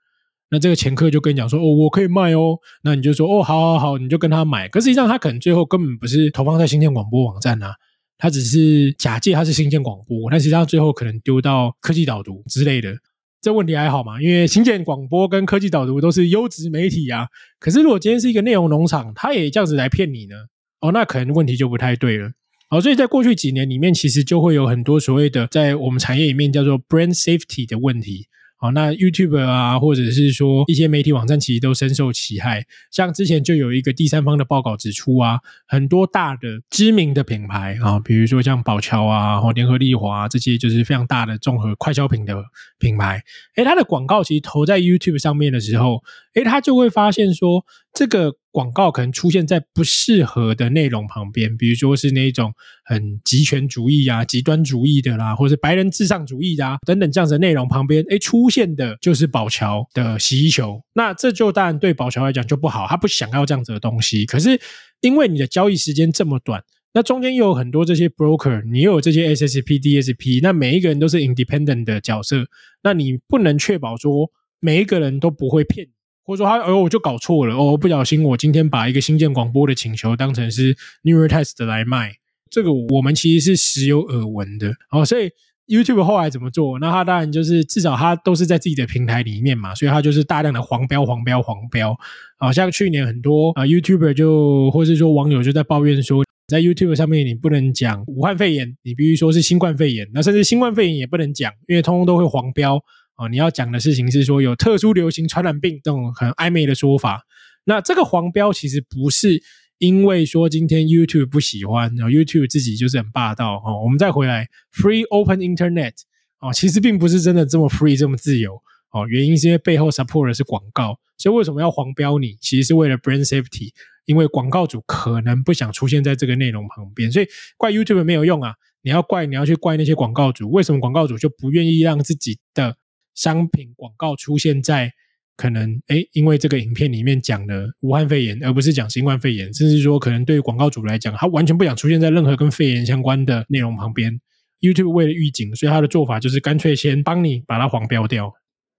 [0.50, 2.58] 那这个前客就跟你讲说，哦，我可以卖哦。
[2.82, 4.68] 那你就说，哦，好好好，你就跟他买。
[4.68, 7.72] 可实际上，他可能最后根本不是投放在新建广播网站呐，
[8.18, 12.94] 他只是假借他是新建广播，但实际上最后可能丢到科技导读之类的。
[13.40, 14.20] 这问题还好嘛？
[14.20, 17.28] 因为新建广播跟科技导读都是优质媒体啊。
[17.58, 20.34] 可是如果今天是一个内容农场，他也这样子来骗你呢？
[20.80, 22.32] 哦，那可能问题就不太对了。
[22.68, 28.26] 好，所以在过去几年里面，其实就会有很多所谓的在我们产业里面叫做 brand safety 的问题。
[28.62, 32.66] 好，那 YouTube 啊，或者是说一些媒体网站，其实都深受其害。
[32.90, 42.36] 像之前就有一个第三方的报告指出啊，很多大的知名的品牌啊，比如说像宝乔啊，或联合利华这些，就是非常大的综合快消品的
[42.78, 43.22] 品牌。
[43.56, 46.02] 诶，它的广告其实投在 YouTube 上面的时候，
[46.34, 47.64] 诶，它就会发现说
[48.00, 48.34] 这个。
[48.52, 52.52] 广告可能出现在不适合的内容旁边，比如说是那种
[52.84, 60.82] 很极权主义啊、极端主义的啦，或者是白人至上主义的啊等等这样子的内容旁边，哎，出现的就是宝乔的洗衣球。
[60.94, 64.26] 那这就当然对宝乔来讲就不好，他不想要这样子的东西。
[64.26, 64.60] 可是
[65.00, 66.60] 因为你的交易时间这么短，
[66.92, 72.44] 那中间又有很多这些 broker，你又有这些 SSP、DSP，那每一个人都是 independent 的角色，
[72.82, 74.28] 那你不能确保说
[74.58, 75.86] 每一个人都不会骗。
[76.24, 82.16] 或者说他，哦，我就搞错了，哦，不小心，我今天把一个新建广播的请求当成是 New Test 来卖，
[82.50, 84.72] 这个我们其实是时有耳闻的。
[84.90, 85.30] 哦，所以
[85.66, 86.78] YouTube 后来怎么做？
[86.78, 91.96] 那他当然就是至少他都是在自己的平台里面嘛，所以他就是大量的黄标、黄标、黄标。
[92.38, 102.82] 啊，像去年很多啊 YouTuber 就，或是说网友就在抱怨说，在 YouTube 上面你不能讲武汉肺炎，你必须说是新冠肺炎，那甚至新冠肺炎也不能讲，因为通通都会黄标。
[103.20, 107.26] 哦，你要讲的事情是说有特殊流行传染病这种很暧昧的说法。
[107.64, 109.42] 那这个黄标其实不是
[109.76, 113.82] 因为说今天 YouTube 不喜欢，然后 YouTube 自己就是很霸道哦。
[113.84, 115.92] 我们再回来，Free Open Internet
[116.40, 118.54] 哦，其实并不是真的这么 free 这么自由
[118.90, 119.06] 哦。
[119.06, 122.38] 原因是因为背后 support 的是广告，所以为什么要黄标你？
[122.40, 123.72] 其实是为了 brand safety，
[124.06, 127.26] 因为广告主可能不想出现在这个内容旁边，所以
[127.58, 128.54] 怪 YouTube 没有用啊。
[128.82, 132.78] 你要怪，你要去怪那些广告主，为什么广告主就不愿意让自己的
[133.14, 134.90] 商品广告出现在
[135.36, 144.20] 可能哎，因为这个影片里面讲了武汉肺炎，而不是讲新冠肺炎，甚至说可能对于广告主来讲，他完全不想出现在任何跟肺炎相关的内容旁边。
[144.60, 148.30] YouTube 为了预警，所以他的做法就是干脆先帮你把它黄标掉。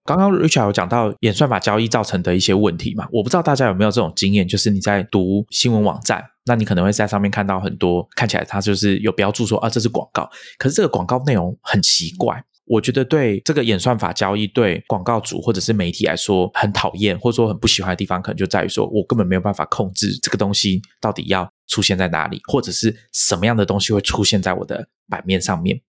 [0.06, 3.08] 刚刚 Richard 有讲到演算法交易造成的一些问题嘛？
[3.12, 10.30] 我不知道大家有没有这种经验，就是你在读新闻网站，那你可能会在上面看到很多看起来它就是有标注说啊这是广告，
[10.60, 12.44] 可是这个广告内容很奇怪。
[12.72, 25.82] 我觉得对这个演算法交易，对广告主或者是媒体来说很讨厌，或者说很不喜欢的地方，可能就在于说我根本没有办法控制这个东西到底要出现在哪里，或者是什么样的东西会出现在我的版面上面。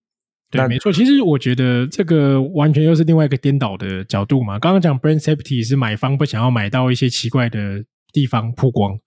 [0.51, 0.91] 对，没错。
[0.91, 4.59] 其实我觉得这个完全又是另外一个颠倒的角度嘛。
[4.59, 8.99] 刚刚讲 brand safety 是买方不想要买到一些奇怪的地方曝光，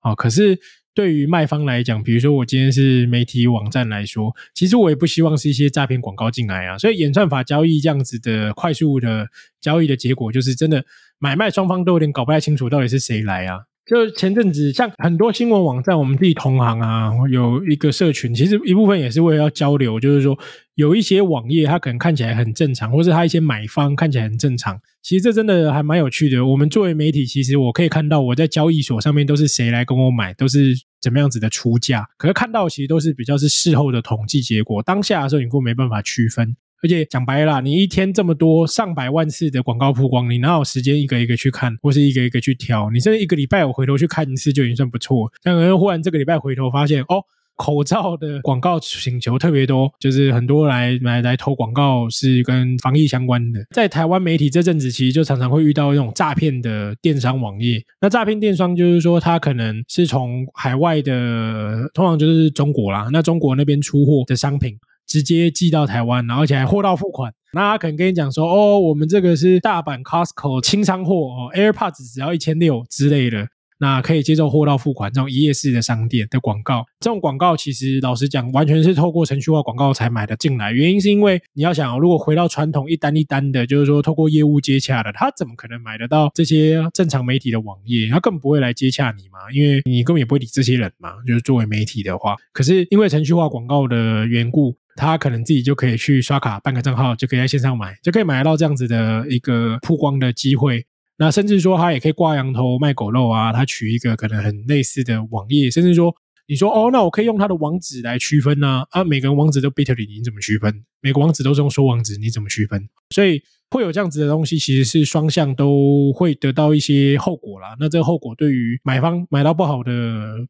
[0.00, 0.60] 啊，可是。
[0.94, 6.78] 对于卖方来讲，比如说我今天是媒体网站来说，其实我也不希望是一些诈骗广告进来啊。
[6.78, 9.28] 所以演算法交易这样子的快速的
[9.60, 10.84] 交易的结果，就是真的
[11.18, 13.64] 买卖双方都有点搞不太清楚到底是谁来啊。
[13.86, 20.38] 就前阵子，像很多新闻网站，我们自己同行啊，有一个社群，其实一部分也是为了要交流，就是说
[20.74, 26.46] 有一些网页它可能看起来很正常，或是它一些买方看起来很正常，其实这真的还蛮有趣的。
[26.46, 36.56] 我们作为媒体，其实我可以看到我在交易所上面都是谁来跟我买，都是怎么样子的出价，可是看到其实都是比较是事后的统计结果，当下的时候你根本没办法区分。
[36.84, 42.90] 而且讲白了，你一天这么多上百万次的广告曝光，你哪有时间一个一个去看，或是一个一个去挑？
[42.90, 45.32] 你这一个礼拜我回头去看一次就已经算不错。
[45.42, 47.24] 但可能忽然这个礼拜回头发现，哦，
[47.56, 53.64] 口罩的广告请求特别多，就是很多来来来投广告是跟防疫相关的。
[53.70, 57.82] 在台湾媒体这阵子，其实就常常会遇到那种诈骗的电商网页。
[57.98, 64.76] 那诈骗电商就是说，他可能是从海外的，通常就是中国啦，那中国那边出货的商品。
[65.06, 67.32] 直接寄到台湾，然后而且还货到付款。
[67.52, 73.46] 那他可能跟你讲说：“哦，我们这个是大阪 Costco 清仓货哦，AirPods 只要一千六之类的，
[73.78, 76.84] 那可以接受货到付款这种一页式的商店的广告。
[76.98, 80.72] 这种广告其实老实讲，完全是透过程序化广告才买的进来。
[80.72, 88.08] 原因是因为你要想，如果回到传统一单一单的，就是说透过业务接洽的，他怎么可能买得到这些正常媒体的网页？
[88.10, 91.10] 他根本不会来接洽你嘛，因为你根本也不会理这些人嘛。
[91.24, 94.74] 就是作为媒体的话，可是因为程序化广告的缘故。
[94.96, 100.86] 他可能自己就可以去刷卡办个账号，就可以在线上买，就可以买到这样子的一个曝光的机会。
[101.16, 106.12] 那甚至说他也可以挂羊头卖狗肉啊，他取一个可能很类似的网页，甚至说
[106.46, 108.84] 你说哦，那我可以用他的网址来区分呢？
[108.90, 110.84] 啊，每个人网址都 Bitly，你怎么区分？
[111.00, 112.88] 每个网址都是用说网址，你怎么区分？
[113.14, 113.40] 所以
[113.70, 117.76] 会有这样子的东西，其实是双向都会得到一些后果啦。
[117.78, 119.92] 那这个后果对于买方买到不好的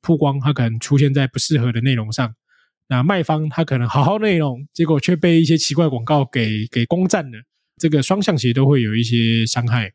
[0.01, 2.35] 曝光，它可能出现在不适合的内容上。
[2.89, 7.39] 那卖方他可能好好内容，结果却被一些奇怪广告给给攻占了，
[7.81, 9.93] 这个双向其实都会有一些伤害。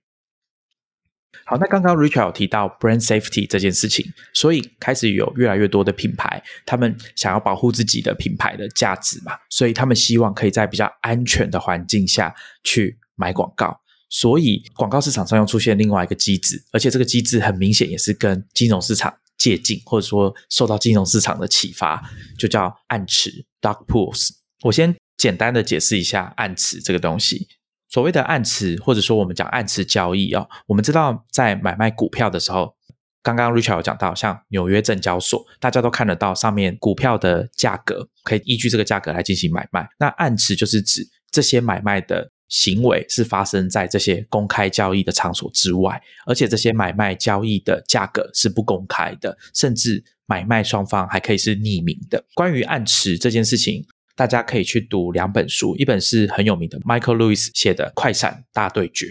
[1.46, 12.34] 好，那刚刚 Richard 提到 brand safety 这件事情，所以开始有越来越多的品牌，他们想要保护自己的品牌的价值嘛，所以他们希望可以在比较安全的环境下
[12.64, 13.80] 去买广告，
[14.10, 19.16] 所以广告市场上又出现另外一个机制，而且这个机制很明显也是跟金融市场。
[19.40, 24.30] 借鉴或者说受到金融市场的启发，就叫暗池 （dark pools）。
[24.62, 27.48] 我先简单的解释一下暗池这个东西。
[27.90, 32.76] 所谓的暗池，或者说我们讲暗池交易啊，我们知道在买卖股票的时候，
[33.24, 39.88] 刚刚 Richard 有讲到，像纽约证交所，大家都看得到上面股票的价格，可以依据这个价格来进行买卖。
[39.98, 42.32] 那暗池就是指这些买卖的。
[42.50, 52.26] 行为是发生在这些公开交易的场所之外，而且这些买卖交易的价格是不公开的，甚至买卖双方还可以是匿名的。
[52.34, 53.86] 关于暗池这件事情，
[54.16, 59.06] 大家可以去读两本书，一本是很有名的 Michael Lewis 写的《快闪大对决》，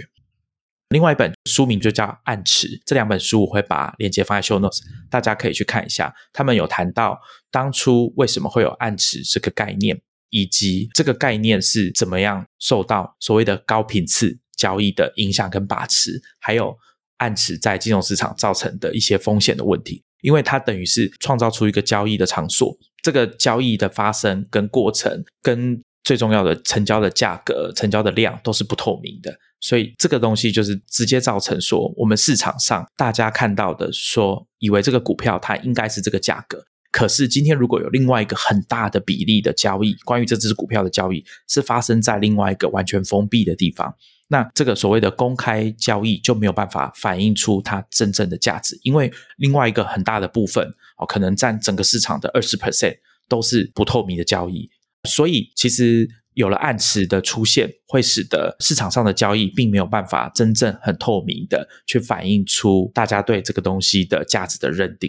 [0.89, 2.67] 另外一本书名就叫《暗池》。
[2.85, 6.13] 这两本书我会把链接放在 Show Notes，大家可以去看一下。
[6.33, 7.21] 他们有谈到
[7.51, 10.01] 当初为什么会有暗池这个概念。
[10.31, 16.77] 以及这个概念是怎么样受到所谓的高频次交易的影响跟把持，还有
[17.19, 36.65] 暗池在金融市场造成的一些风险的问题，因为它等于是创造出一个交易的场所，这个交易的发生跟过程，跟最重要的成交的价格、成交的量都是不透明的，所以这个东西就是直接造成说，我们市场上大家看到的说，以为这个股票它应该是这个价格。
[36.99, 43.95] 可是今天如果有另外一个很大的比例的交易，关于这只股票的交易是发生在另外一个完全封闭的地方，
[44.27, 52.97] 那这个所谓的公开交易就没有办法反映出它真正的价值，因为另外一个很大的部分哦，可能占整个市场的二十 percent
[53.29, 54.69] 都是不透明的交易，
[55.09, 65.09] 所以其实有了暗池的出现，会使得市场上的交易并没有办法真正很透明的去反映出大家对这个东西的价值的认定。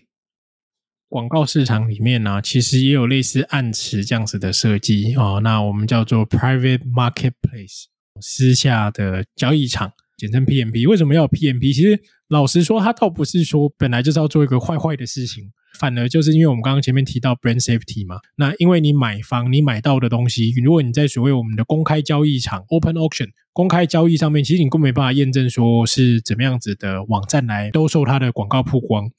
[1.09, 5.41] 广告市场里面呢，其实也有类似暗池这样子的设计哦。
[5.43, 7.85] 那我们叫做 private marketplace，
[8.21, 10.87] 私下的交易场，简称 PMP。
[10.87, 11.73] 为什么要 PMP？
[11.73, 15.45] 其实老实说，它倒不是说本来就是要做一个坏坏的事情，
[15.79, 18.17] 反而就是因为我们刚刚前面提到 brand safety 嘛。
[18.35, 29.09] 那因为你买方你买到的东西，如果你在所谓我们的公开交易场 open auction 公开交易上面，其实你根本没办法验证说是怎么样子的网站来兜售它的广告曝光。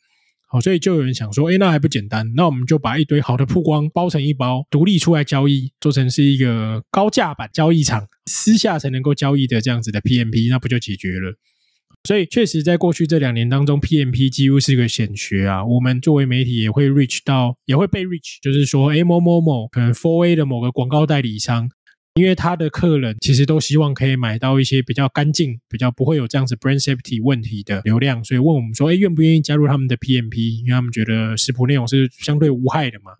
[0.52, 2.32] 好，所以就有人想说，哎，那还不简单？
[2.34, 11.36] 那我们就把一堆好的曝光包成一包，独立出来交易，做成是一个高价版交易场，私下才能够交易的这样子的 PMP，那不就解决了？
[12.02, 15.64] 所以确实，在过去这两年当中，PMP 几乎是个显学啊。
[15.64, 21.68] 我们作为媒体也会 reach 到，也会被 reach，就是说，哎，某某某可能 Four A 的某个广告代理商，
[22.20, 30.60] 因为他的客人其实都希望可以买到一些比较干净、比较不会有这样子 brand safety 问题的流量，所以问我们说，哎，愿不愿意加入他们的 PMP？
[30.60, 33.12] 因为他们觉得食谱内容是相对无害的嘛。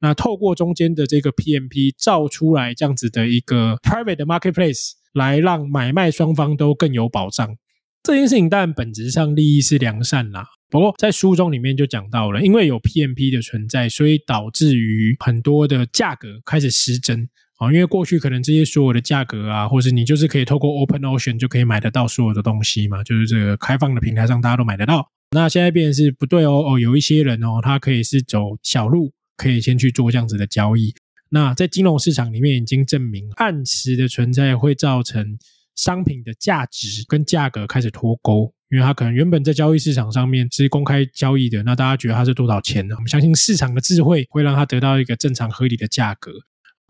[0.00, 7.56] 那透过中间的这个 PMP 造出来这样子的一个 private marketplace，来让买卖双方都更有保障。
[8.02, 17.28] 这件事情当然本质上利益是良善啦，不过在书中里面就讲到了，因为有 PMP 的存在，所以导致于很多的价格开始失真
[17.58, 17.72] 啊。
[17.72, 25.10] 因为过去可能这些所有的价格啊，或者你就是可以透过 Open Ocean 就可以买得到所有的东西嘛，就是这个开放的平台上大家都买得到。
[25.30, 30.94] 那现在变成是不对哦哦，有一些人哦，他可以是走小路，可以先去做这样子的交易。
[31.30, 35.38] 那在金融市场里面已经证明暗池的存在会造成。
[35.76, 42.94] 商品的价值跟价格开始脱钩，因为它可能原本在交易市场上面是公开交易的，那大家觉得它是多少钱呢？
[42.94, 46.30] 我们相信市场的智慧会让它得到一个正常合理的价格。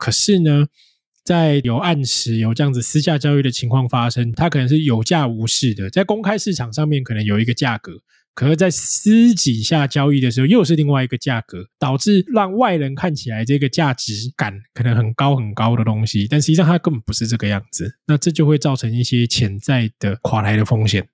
[0.05, 0.67] 可是呢，
[1.25, 7.93] 在有暗时有这样子私下交易的情况发生，它可能是有价无市的，在公开市场上面可能有一个价格。
[8.35, 17.97] 可是，在私底下交易的时候，又是另外一个价格，导致让外人看起来这个价值感可能很高很高的东西，但实际上它根本不是这个样子。
[18.07, 21.09] 那这就会造成一些潜在的垮台的风险。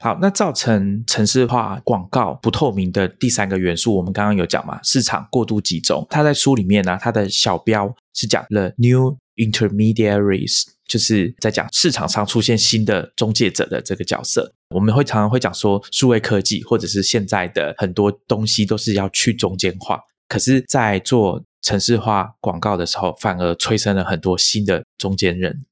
[0.00, 4.80] 好，那造成城市化广告不透明的第三个元素，我们刚刚有讲嘛？
[4.84, 6.06] 市场过度集中。
[6.08, 14.52] 它在书里面呢，它的小标是讲 the new intermediaries，就是在讲市场上出现新的中介者的这个角色。
[14.74, 20.00] 我们会常常会讲说，数位科技或者是现在的很多东西都是要去中间化。
[20.26, 25.64] 可是，在做城市化广告的时候，反而催生了很多新的中间人。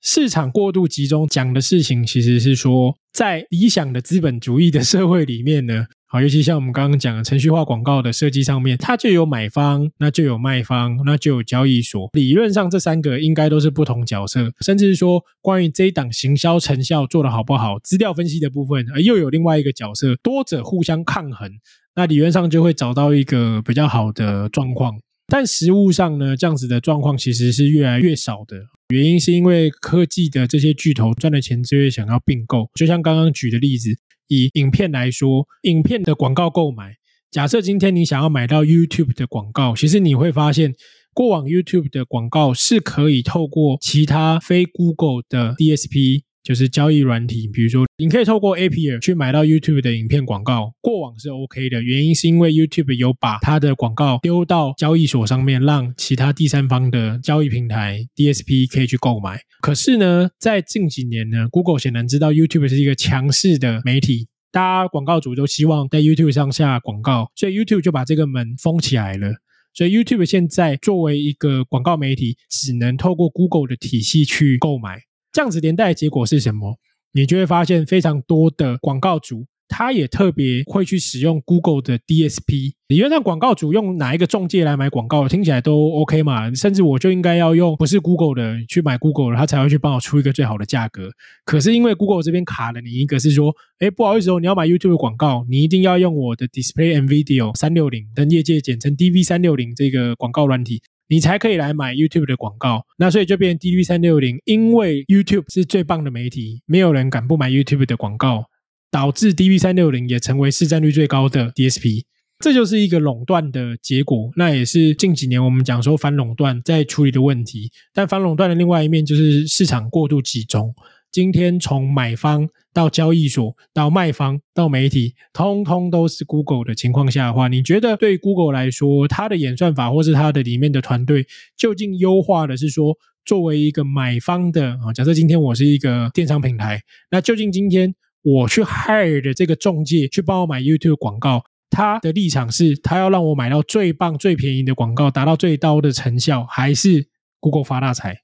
[0.00, 5.88] 市场过度集中讲的事情，其实是说，在理想的资本主义的社会里面呢。
[6.12, 12.10] 好，尤其像我们刚刚讲的程序化广告的设计上面，它就有买方，那就有卖方，那就有交易所。
[12.14, 21.48] 理论上，这三个应该都是不同角色，甚至是说，关于这一档行销成效做得好不好，资料分析的部分，而又有另外一个角色，多者互相抗衡，
[21.94, 24.98] 那理论上就会找到一个比较好的状况。
[25.28, 28.56] 但实物上呢，这样子的状况其实是越来越少的。
[28.92, 33.90] 原因是因为科技的这些巨头赚的钱就会想要并购，就像刚刚举的例子。
[34.30, 36.94] 以影片来说，影片的广告购买，
[37.30, 40.72] 假设今天你想要买到 YouTube 的广告，其实你会发现，
[41.12, 46.22] 过往 YouTube 的广告是可以透过其他非 Google 的 DSP。
[46.42, 51.82] 就是交易软体，比如说你可以透过 API 去买到 YouTube 的影片广告，过往是 OK 的。
[51.82, 59.40] 原因是因为 YouTube 有把它的广告丢到交易所上面，让其他第三方的交易平台 DSP 可以去购买。
[59.60, 69.34] 可是呢，在近几年呢，Google 显然知道 YouTube 是一个强势的媒体，大家广告主都希望在 YouTube 上下广告，所以 YouTube 就把这个门封起来了。
[69.74, 75.02] 所以 YouTube 现在作为一个广告媒体，只能透过 Google 的体系去购买。
[75.32, 76.76] 这样子连带的结果是什么？
[77.12, 82.72] 你就会发现非常多的广告主，他也特别会去使用 Google 的 DSP。
[82.88, 86.52] 理论上，广告主用哪一个中介来买广告，听起来都 OK 嘛？
[86.54, 91.10] 甚至我就应该要用不是 Google 的去买 Google 的，他才会去帮我出一个最好的价格。
[91.44, 100.80] 可是因为 Google 这边卡了你一个，是说，哎，不好意思哦，你要买 YouTube 广告，你一定要用我的 Display and Video 三六零，跟业界简称 DV 三六零这个广告软体。
[101.10, 108.44] 你才可以来买 YouTube 的广告，那所以就变 DV 三六零，因为 YouTube 是最棒的媒体，没有人敢不买 YouTube 的广告，
[108.92, 112.04] 导致 DV 三六零也成为市占率最高的 DSP，
[112.38, 114.30] 这就是一个垄断的结果。
[114.36, 120.72] 那也是近几年我们讲说反垄断在处理的问题，但反垄断的另外一面就是市场过度集中。
[121.10, 147.08] 今天从买方到交易所到卖方到媒体，通通都是 Google 的情况下的话，你觉得对 Google 来说，它的演算法或是它的里面的团队，究竟优化的是说，作为一个买方的啊，假设今天我是一个电商平台，那究竟今天我去 hire 的这个中介去帮我买 YouTube 广告，他的立场是他要让我买到最棒最便宜的广告，达到最高的成效，还是
[147.40, 148.18] Google 发大财？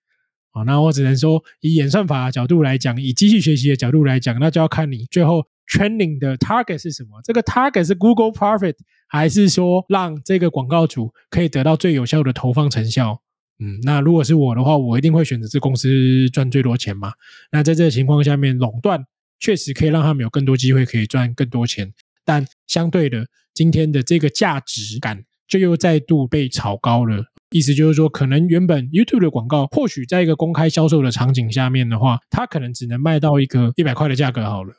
[0.56, 7.20] 啊，那我只能说，以演算法的角度来讲，以机器学习的角度来讲，那就要看你最后 training 的 target 是什么。
[7.22, 8.76] 这个 target 是 Google profit，
[9.06, 13.20] 还是说让这个广告主可以得到最有效的投放成效？
[13.58, 17.12] 嗯，那如果是我的话，我一定会选择这公司赚最多钱嘛。
[17.52, 19.04] 那在这个情况下面，垄断
[19.38, 21.92] 确实可以让他们有更多机会可以赚更多钱。
[22.24, 27.26] 但相对的，今天的这个价值感就又再度被炒高了。
[27.50, 34.74] 意思就是说，可能原本 YouTube 的广告，或许在一个公开销售的场景下面的话，它可能只能卖到一个一百块的价格好了。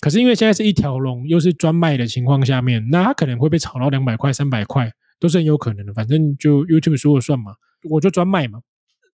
[0.00, 5.92] 可是因为现在是一条龙，又是专卖的情况下面，那它可能会被炒到两百块、三百块，都是很有可能的。
[5.92, 7.52] 反正就 YouTube 说了算嘛，
[7.90, 8.60] 我就专卖嘛。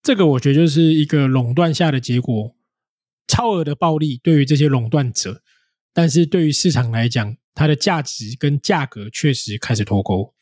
[0.02, 2.54] 这个我觉得就是一个垄断下的结果，
[3.26, 5.40] 超额的暴利对于这些垄断者，
[5.94, 10.33] 但是对于市场来讲，它的价值跟价格确实开始脱钩。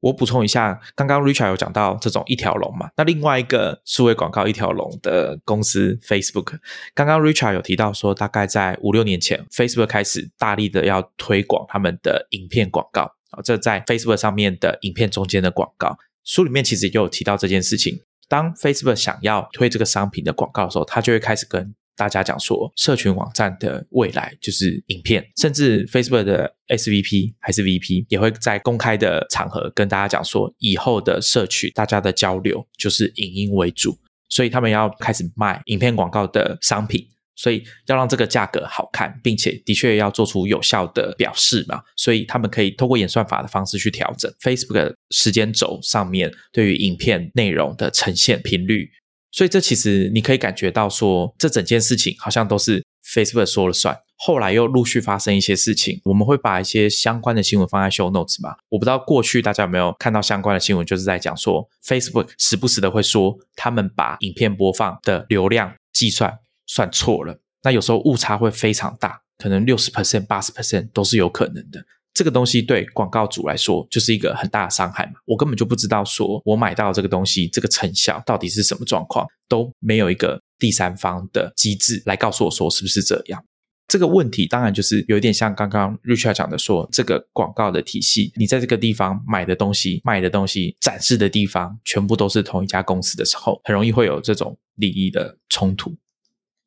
[0.00, 2.88] 我补充一下，刚刚 Richard 有讲到这种一条龙嘛？
[2.96, 6.58] 那另外一个数位广告一条龙的公司 Facebook，
[6.94, 18.00] 刚刚 Richard 有提到说，大概在五六年前，Facebook 开始大力的要推广他们的影片广告啊，这在 Facebook 上面的影片中间的广告，书里面其实也有提到这件事情。
[18.26, 33.98] 当 Facebook 想要推这个商品的广告的时候，他就会开始跟大家讲说，社群网站的未来就是影片，甚至 Facebook 的 SVP 还是 VP 也会在公开的场合跟大家讲说，以后的社区大家的交流就是影音为主，
[34.30, 37.06] 所以他们要开始卖影片广告的商品。
[37.36, 48.90] 所以要让这个价格好看，并且的确要做出有效的表示嘛，所以他们可以通过演算法的方式去调整 Facebook 时间轴上面对于影片内容的呈现频率。
[49.30, 53.96] 所以这其实你可以感觉到说，这整件事情好像都是 Facebook 说了算。
[54.16, 58.56] 后来又陆续发生一些事情，我们会把一些相关的新闻放在 Show Notes 嘛。
[58.68, 66.38] 我不知道过去大家有没有看到相关的新闻，就是在讲说 Facebook 时不时的会说他们把影片播放的流量计算。
[66.72, 71.84] 算错了，那有时候误差会非常大，可能六十 percent、八十 percent 都是有可能的。
[72.12, 75.12] 这个东西对广告主来说就是一个很大的伤害嘛。
[75.24, 83.42] 我根本就不知道说我买到这个东西，这个成效到底是什么状况，都没有一个第三方的机制来告诉我说是不是这样。
[83.88, 95.96] 这个问题当然就是有一点像刚刚 Richard 讲的，说这个广告的体系，你在这个地方买的东西、卖的东西、展示的地方，全部都是同一家公司的时候，很容易会有这种利益的冲突。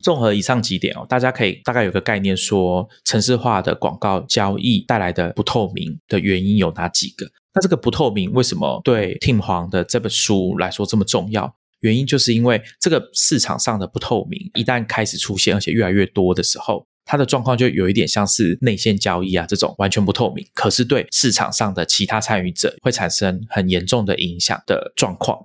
[0.04, 7.26] 综合以上几点哦，大家可以大概有个概念，说城市化的广告交易带来的不透明的原因有哪几个？
[7.56, 11.56] 那这个不透明为什么对 Tim 黄的这本书来说这么重要？
[11.80, 25.38] 原因就是因为这个市场上的不透明一旦开始出现，而且越来越多的时候，它的状况就有一点像是内线交易啊这种完全不透明，可是对市场上的其他参与者会产生很严重的影响的状况。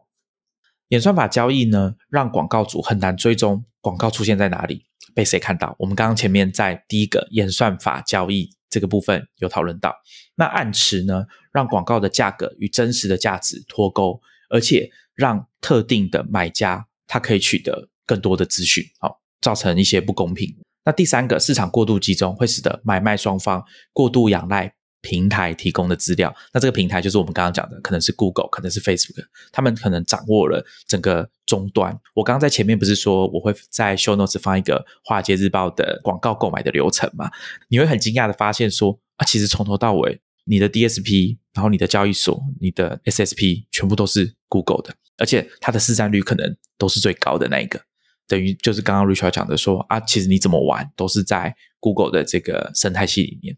[0.89, 5.77] 演算法交易呢，让广告主很难追踪广告出现在哪里，被谁看到。
[5.79, 9.95] 我们刚刚前面在第一个演算法交易这个部分有讨论到，
[10.37, 20.57] 那暗池呢，让广告的价格与真实的价值脱钩，而且让特定的买家他可以取得更多的资讯，好，造成一些不公平。
[20.85, 23.63] 那第三个，市场过度集中会使得买卖双方
[23.93, 24.73] 过度仰赖。
[25.01, 31.97] 平台提供的资料，那这个平台就是我们刚刚讲的，可能是 Google，可能是 Facebook，他们可能掌握了整个终端。
[32.15, 37.31] 我刚刚在前面不是说我会在 Show Notes 放一个华尔街日报的广告购买的流程吗？
[37.69, 47.81] 你会很惊讶的发现说啊，其实从头到尾，你的 DSP，然后你的交易所，你的 SSP，全部都是 Google 的，而且它的市占率可能都是最高的那一个，
[48.27, 53.57] 等于就是刚刚 Richard 讲的说啊，其实你怎么玩都是在 Google 的这个生态系里面。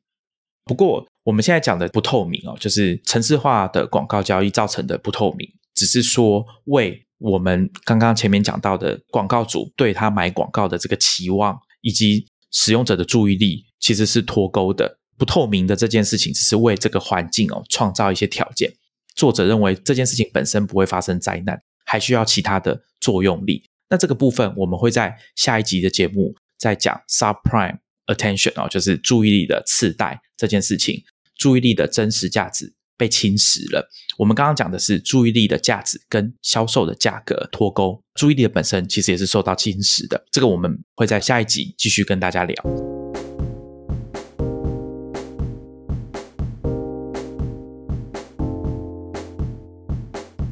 [0.65, 14.99] 不过，我们现在讲的不透明哦，就是城市化的广告交易造成的不透明，只是说为我们刚刚前面讲到的广告主对他买广告的这个期望以及使用者的注意力，其实是脱钩的。
[15.17, 18.73] 不透明的这件事情，只是为这个环境哦创造一些条件。
[19.15, 23.63] 作者认为这件事情本身不会发生灾难，还需要其他的作用力。
[23.89, 27.79] 那这个部分我们会在下一集的节目再讲 subprime。
[28.07, 31.01] attention 哦，就是注意力的次贷这件事情，
[31.41, 33.89] 注意力的真实价值被侵蚀了。
[34.19, 40.23] 我们刚刚讲的是注意力的价值跟销售的价格脱钩，注意力的本身其实也是受到侵蚀的。
[40.31, 42.55] 这个我们会在下一集继续跟大家聊。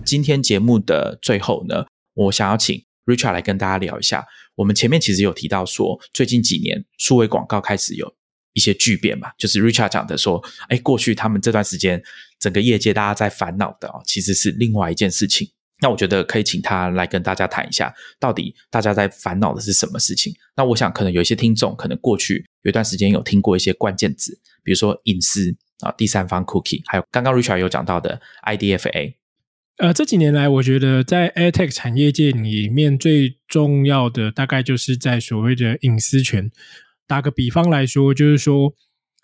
[0.06, 1.84] 今天节目的最后呢，
[2.14, 4.24] 我想要请 Richard 来跟大家聊一下。
[4.54, 8.14] 我们前面其实有提到说，最近几年数位广告开始有
[8.58, 12.02] 一些巨变嘛，就是 Richard 讲的说，哎，过去他们这段时间
[12.40, 15.48] 整个业界大家在烦恼的哦，其实是另外一件事情。
[15.80, 20.34] 那我觉得可以请他来跟大家谈一下，到底大家在烦恼的是什么事情？
[20.56, 29.14] 那我想可能有一些听众可能过去有一段时间有听过一些关键字，比如说隐私啊、第三方 cookie，还有刚刚 Richard 有讲到的 IDFA。
[29.76, 36.50] 呃，这几年来，我觉得在 AirTag 产业界里面最重要的，大概就是在所谓的隐私权。
[37.08, 38.74] 打个比方来说，就是说，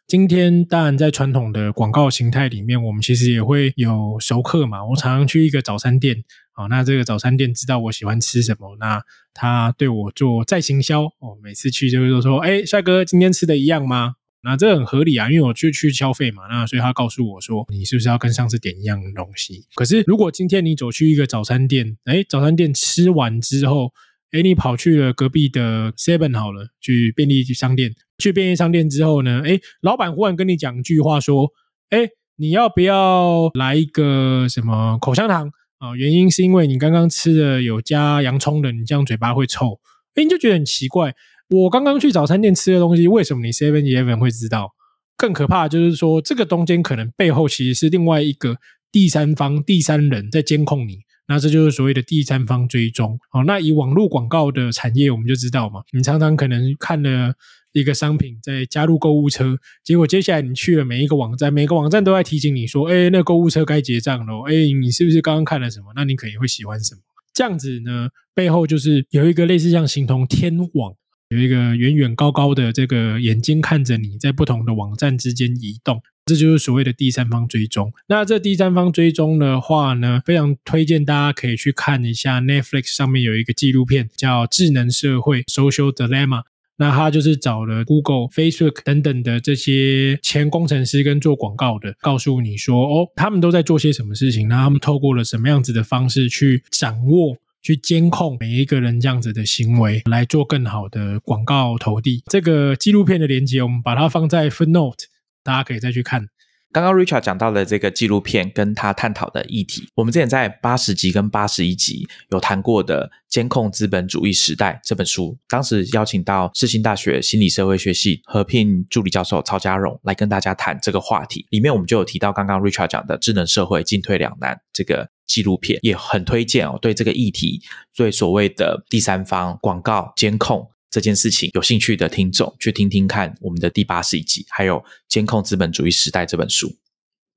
[0.08, 4.82] 今天当然在传统的广告形态里面，我们其实也会有熟客嘛。
[4.84, 6.16] 我常常去一个早餐店，
[6.56, 9.02] 哦，那这个早餐店知道我喜欢吃什么，那
[9.34, 14.14] 他对我做再行销哦，每次去就是说，哎，帅哥，今天吃的一样吗？
[14.42, 19.66] 那这很合理啊，因为我就去消费嘛，那所以他告诉我说，你是不是要跟上次点一样的东西？
[19.74, 23.90] 可是如果今天你走去一个早餐店，哎，早餐店吃完之后，
[24.34, 31.52] 哎，你跑去了隔壁的 Seven 好了，去便利商店，去便利商店之后呢，哎，老板忽然跟你讲一句话说，
[31.90, 35.48] 哎，你要不要来一个什么口香糖
[35.78, 35.94] 啊？
[35.94, 39.78] 原因是因为你刚刚吃的有加洋葱的，你这样嘴巴会臭，
[40.16, 41.14] 哎，你就觉得很奇怪。
[41.50, 44.72] 我刚刚去早餐店吃的东西，为什么你 Seven Eleven 会知道？
[45.16, 48.56] 更可怕就是说，这个中间可能背后其实是另外一个
[48.90, 51.03] 第三方、第三人在监控你。
[51.26, 53.18] 那这就是所谓的第三方追踪。
[53.30, 57.32] 好，那以网络广告的产业，我们就知道嘛，你常常可能看了
[57.72, 65.86] 一个商品在加入购物车，结果接下来你去了每一个网站，每个网站都在提醒你说：“哎，那购物车该结账了。”哎，你是不是刚刚看了什么？
[65.96, 67.00] 那你可能会喜欢什么？
[67.32, 70.94] 这样子呢，背后就是有一个类似像形同天网。
[71.34, 77.92] 有一个远远高高的这个眼睛看着你在不同的网站之间移动，这就是所谓的第三方追踪。
[78.06, 86.40] 那这第三方追踪的话呢，非常推荐大家可以去看一下 Netflix 上面有一个纪录片叫《智能社会 Social Dilemma》。
[86.76, 97.36] 那他就是找了 Google、Facebook 等等的这些前工程师跟做广告的，告诉你说哦，他们都在做些什么事情，那他们透过了什么样子的方式去掌握。
[97.64, 102.22] 去监控每一个人这样子的行为，来做更好的广告投递。
[102.26, 105.04] 这个纪录片的连接，我们把它放在 footnote，
[105.42, 106.28] 大家可以再去看。
[106.74, 121.46] 刚刚 Richard 讲到的这个纪录片，跟他探讨的议题，我们之前在八十集跟八十一集有谈过的《监控资本主义时代》这本书，当时邀请到世新大学心理社会学系合聘助理教授曹家荣来跟大家谈这个话题。
[121.50, 125.08] 里面我们就有提到刚刚 Richard 讲的智能社会进退两难这个。
[125.26, 127.62] 纪录片也很推荐哦，对这个议题，
[127.96, 136.72] 对所谓的第三方广告监控这件事情有兴趣的听众，去听听看我们的第八十一集，还有《监控资本主义时代》这本书。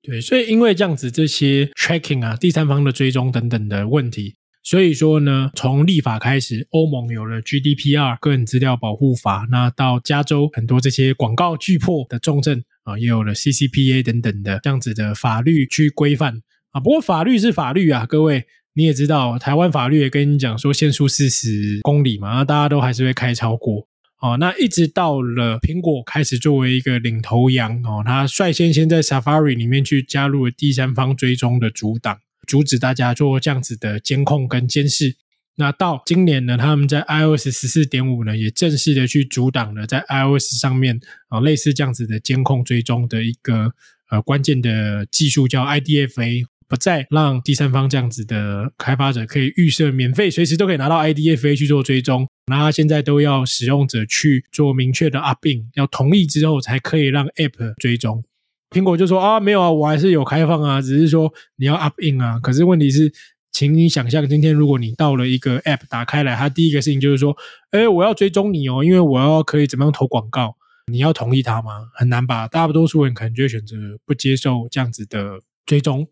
[0.04, 16.80] 对，所以因为这样子，这些 tracking 啊，第三方的追踪等等的问题，所以说呢，从立法开始，欧盟有了 GDPR 个人资料保护法，那到加州很多这些广告巨破的重症啊，也有了 CCPA 等等的这样子的法律去规范啊。
[16.80, 18.46] 不过法律是法律啊，各位
[18.78, 23.88] 你也知道，台湾法律也跟你讲说限速四十公里嘛，那大家都还是会开超过
[24.22, 24.38] 哦。
[24.40, 35.16] 那一直到了苹果开始作为一个领头羊哦，他率先先在 Safari 里面去加入了第三方追踪的阻挡，阻止大家做这样子的监控跟监视。
[35.56, 41.00] 那到今年呢，他们在 iOS 十四点五呢，也正式的去阻挡了在 iOS 上面
[41.30, 43.74] 啊类似这样子的监控追踪的一个
[44.12, 46.46] 呃关键的技术叫 IDFA。
[46.68, 52.28] 不再让第三方这样子的开发者可以预设免费，随时都可以拿到 IDFA 去做追踪。
[52.48, 58.24] 那他现在都要使用者去做明确的 up in，要同意之后才可以让 App 追踪。
[58.70, 62.40] 苹果就说啊，没有啊，我还是有开放啊，只是说你要 up in 啊。
[62.40, 63.14] 可是问题是，
[63.52, 67.36] 请你想象今天如果你到了一个 App 打开来，它第一个事情就是说，
[67.72, 70.56] 哎，我要追踪你哦，因为我要可以怎么样投广告？
[70.92, 71.90] 你要同意它吗？
[71.96, 72.48] 很难吧？
[72.48, 73.76] 大多数人可能就会选择
[74.06, 76.08] 不接受这样子的追踪。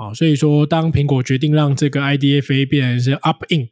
[0.00, 3.68] 啊，所以说，当苹果决定让这个 IDFA 变成是 up in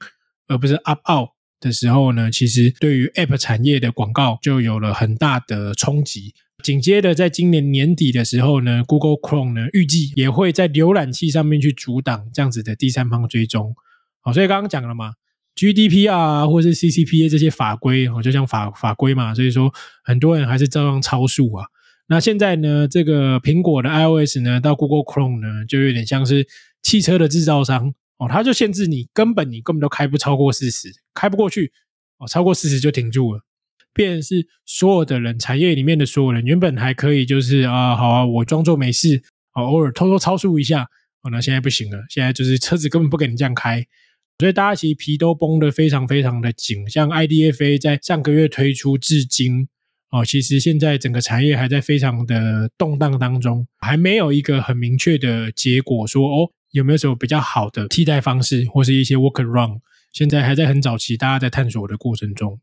[0.47, 6.35] 而不是 up out 的时候呢，其实对于 App 产业的广告就有了很大的冲击。
[6.63, 13.75] 紧接着，在今年年底的时候呢，Google Chrome 呢预计也会在浏览器上面去阻挡这样子的第三方追踪。
[14.21, 15.13] 好，所以刚刚讲了嘛
[15.57, 19.73] ，GDPR，或是 CCPA 这些法规，哦，就像法法规嘛，所以说
[20.05, 21.67] 很多人还是照样超速啊。
[22.11, 22.89] 那现在呢？
[22.89, 26.47] 这个苹果的 iOS 呢，到 Google Chrome 呢，就有点像是
[26.83, 31.71] 汽车的制造商哦，它就限制你，根本你根本都开不超过四十，开不过去
[32.17, 33.43] 哦，超过四十就停住了。
[33.93, 39.23] 变是所有的人，产业里面的所有人，原本还可以就是啊，好啊，我装作没事，
[39.53, 40.85] 啊偶尔偷偷超速一下，
[41.21, 43.87] 哦，那现在不行了，现在就是车子根本不给你这样开，
[44.39, 46.89] 所以大家其实皮都绷得非常非常的紧。
[46.89, 49.69] 像 IDFA 在上个月推出至今。
[50.11, 59.81] 哦，其实现在整个产业还在非常的动荡当中，还没有一个很明确的结果，说哦有没有什么比较好的替代方式，或是一些 workaround，
[60.13, 62.59] 现在还在很早期，大家在探索的过程中。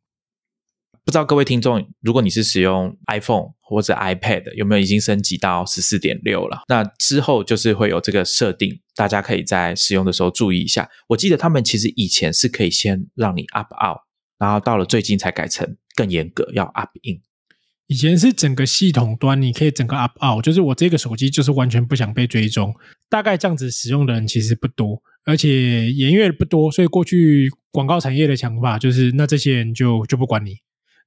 [1.03, 6.63] 不知道各位听众，如果你是使用 iPhone 或者 iPad，有没有已经升级到十四点六了？
[6.67, 10.89] 那之后就是会有这个设定，大家可以在使用的时候注意一下。
[11.09, 13.99] 我记得他们其实以前是可以先让你 up out，
[14.39, 17.21] 然后到了最近才改成更严格，要 up in。
[17.87, 22.73] 以前是整个系统端，你可以整个 up out，就是我这个手机就是完全不想被追踪。
[23.09, 30.55] 大概这样子使用的人其实不多，而且也因为不多，所以过去广告产业的想法就是，那这些人就就不管你。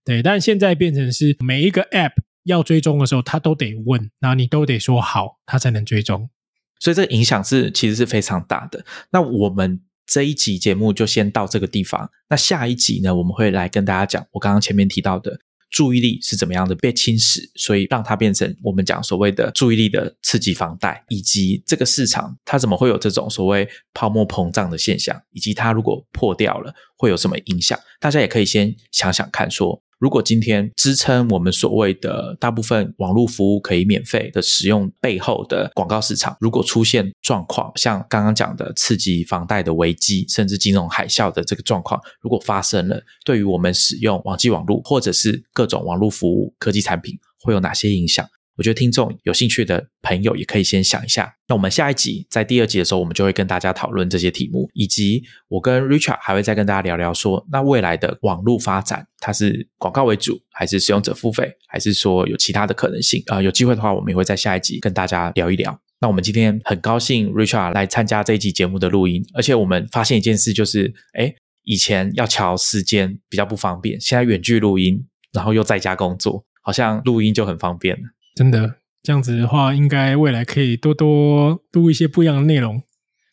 [0.04, 2.12] 对，但现在变成是每一个 app
[2.44, 6.30] 要追踪的时候，他都得问，然后你都得说好，他才能追踪。
[6.78, 8.84] 所以这个影响是其实是非常大的。
[9.10, 12.08] 那我们这一集节目就先到这个地方。
[12.30, 15.40] 那下一集呢，我们会来跟大家讲我刚刚前面提到的。
[15.70, 27.78] 注意力是怎么样的被侵蚀，所以让它变成我们讲所谓的注意力的刺激房贷，以及这个市场它怎么会有这种所谓泡沫膨胀的现象，以及它如果破掉了会有什么影响？
[28.00, 29.82] 大家也可以先想想看，说。
[29.98, 48.24] 如果今天支撑我们所谓的大部分网络服务可以免费的使用背后的广告市场，如果出现状况，像刚刚讲的刺激房贷的危机，甚至金融海啸的这个状况，如果发生了，对于我们使用网际网络或者是各种网络服务科技产品，会有哪些影响？
[48.58, 51.32] 我觉得听众有兴趣的朋友也可以先想一下。
[51.46, 63.22] 那我们下一集在第二集的时候，我们就会跟大家讨论这些题目，以及我跟 Richard 还会再跟大家聊聊说，那未来的网络发展，它是广告为主，还是使用者付费，还是说有其他的可能性？
[63.28, 65.80] 啊，有机会的话，我们也会在下一集跟大家聊一聊。
[66.00, 71.32] 那我们今天很高兴 Richard 来参加这一集节目的录音，而且我们发现一件事，就是哎，
[71.62, 78.02] 以前要调时间比较不方便，现在远距录音，然后又在家工作，好像录音就很方便了。
[78.38, 82.80] 真的这样子的话，应该未来可以多多录一些不一样的内容。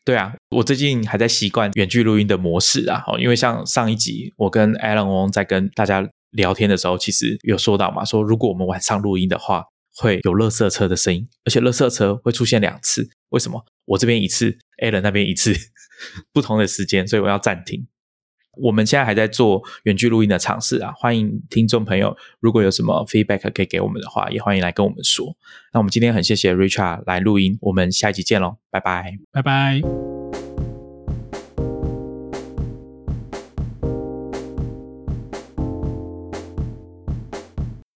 [0.04, 3.04] 对啊，我最近还在习惯远距录音的模式啊。
[3.20, 9.66] 因为像上一集我跟 Alan 在跟大家聊天的时候，其实有说到嘛，说如果我们晚上录音的话，
[9.96, 13.08] 会有垃圾车的声音，而且垃圾车会出现两次。
[13.30, 13.64] 为什么？
[13.86, 15.54] 我这边一次，Alan 那边一次，
[16.34, 17.86] 不同的时间，所以我要暂停。
[18.58, 25.36] 我们现在还在做远距录音的尝试啊，欢迎听众朋友，如果有什么 feedback 可以给我们的话，也欢迎来跟我们说。
[25.74, 30.15] 那我们今天很谢谢 Richard 来录音，我们下一集见喽，拜拜，拜拜。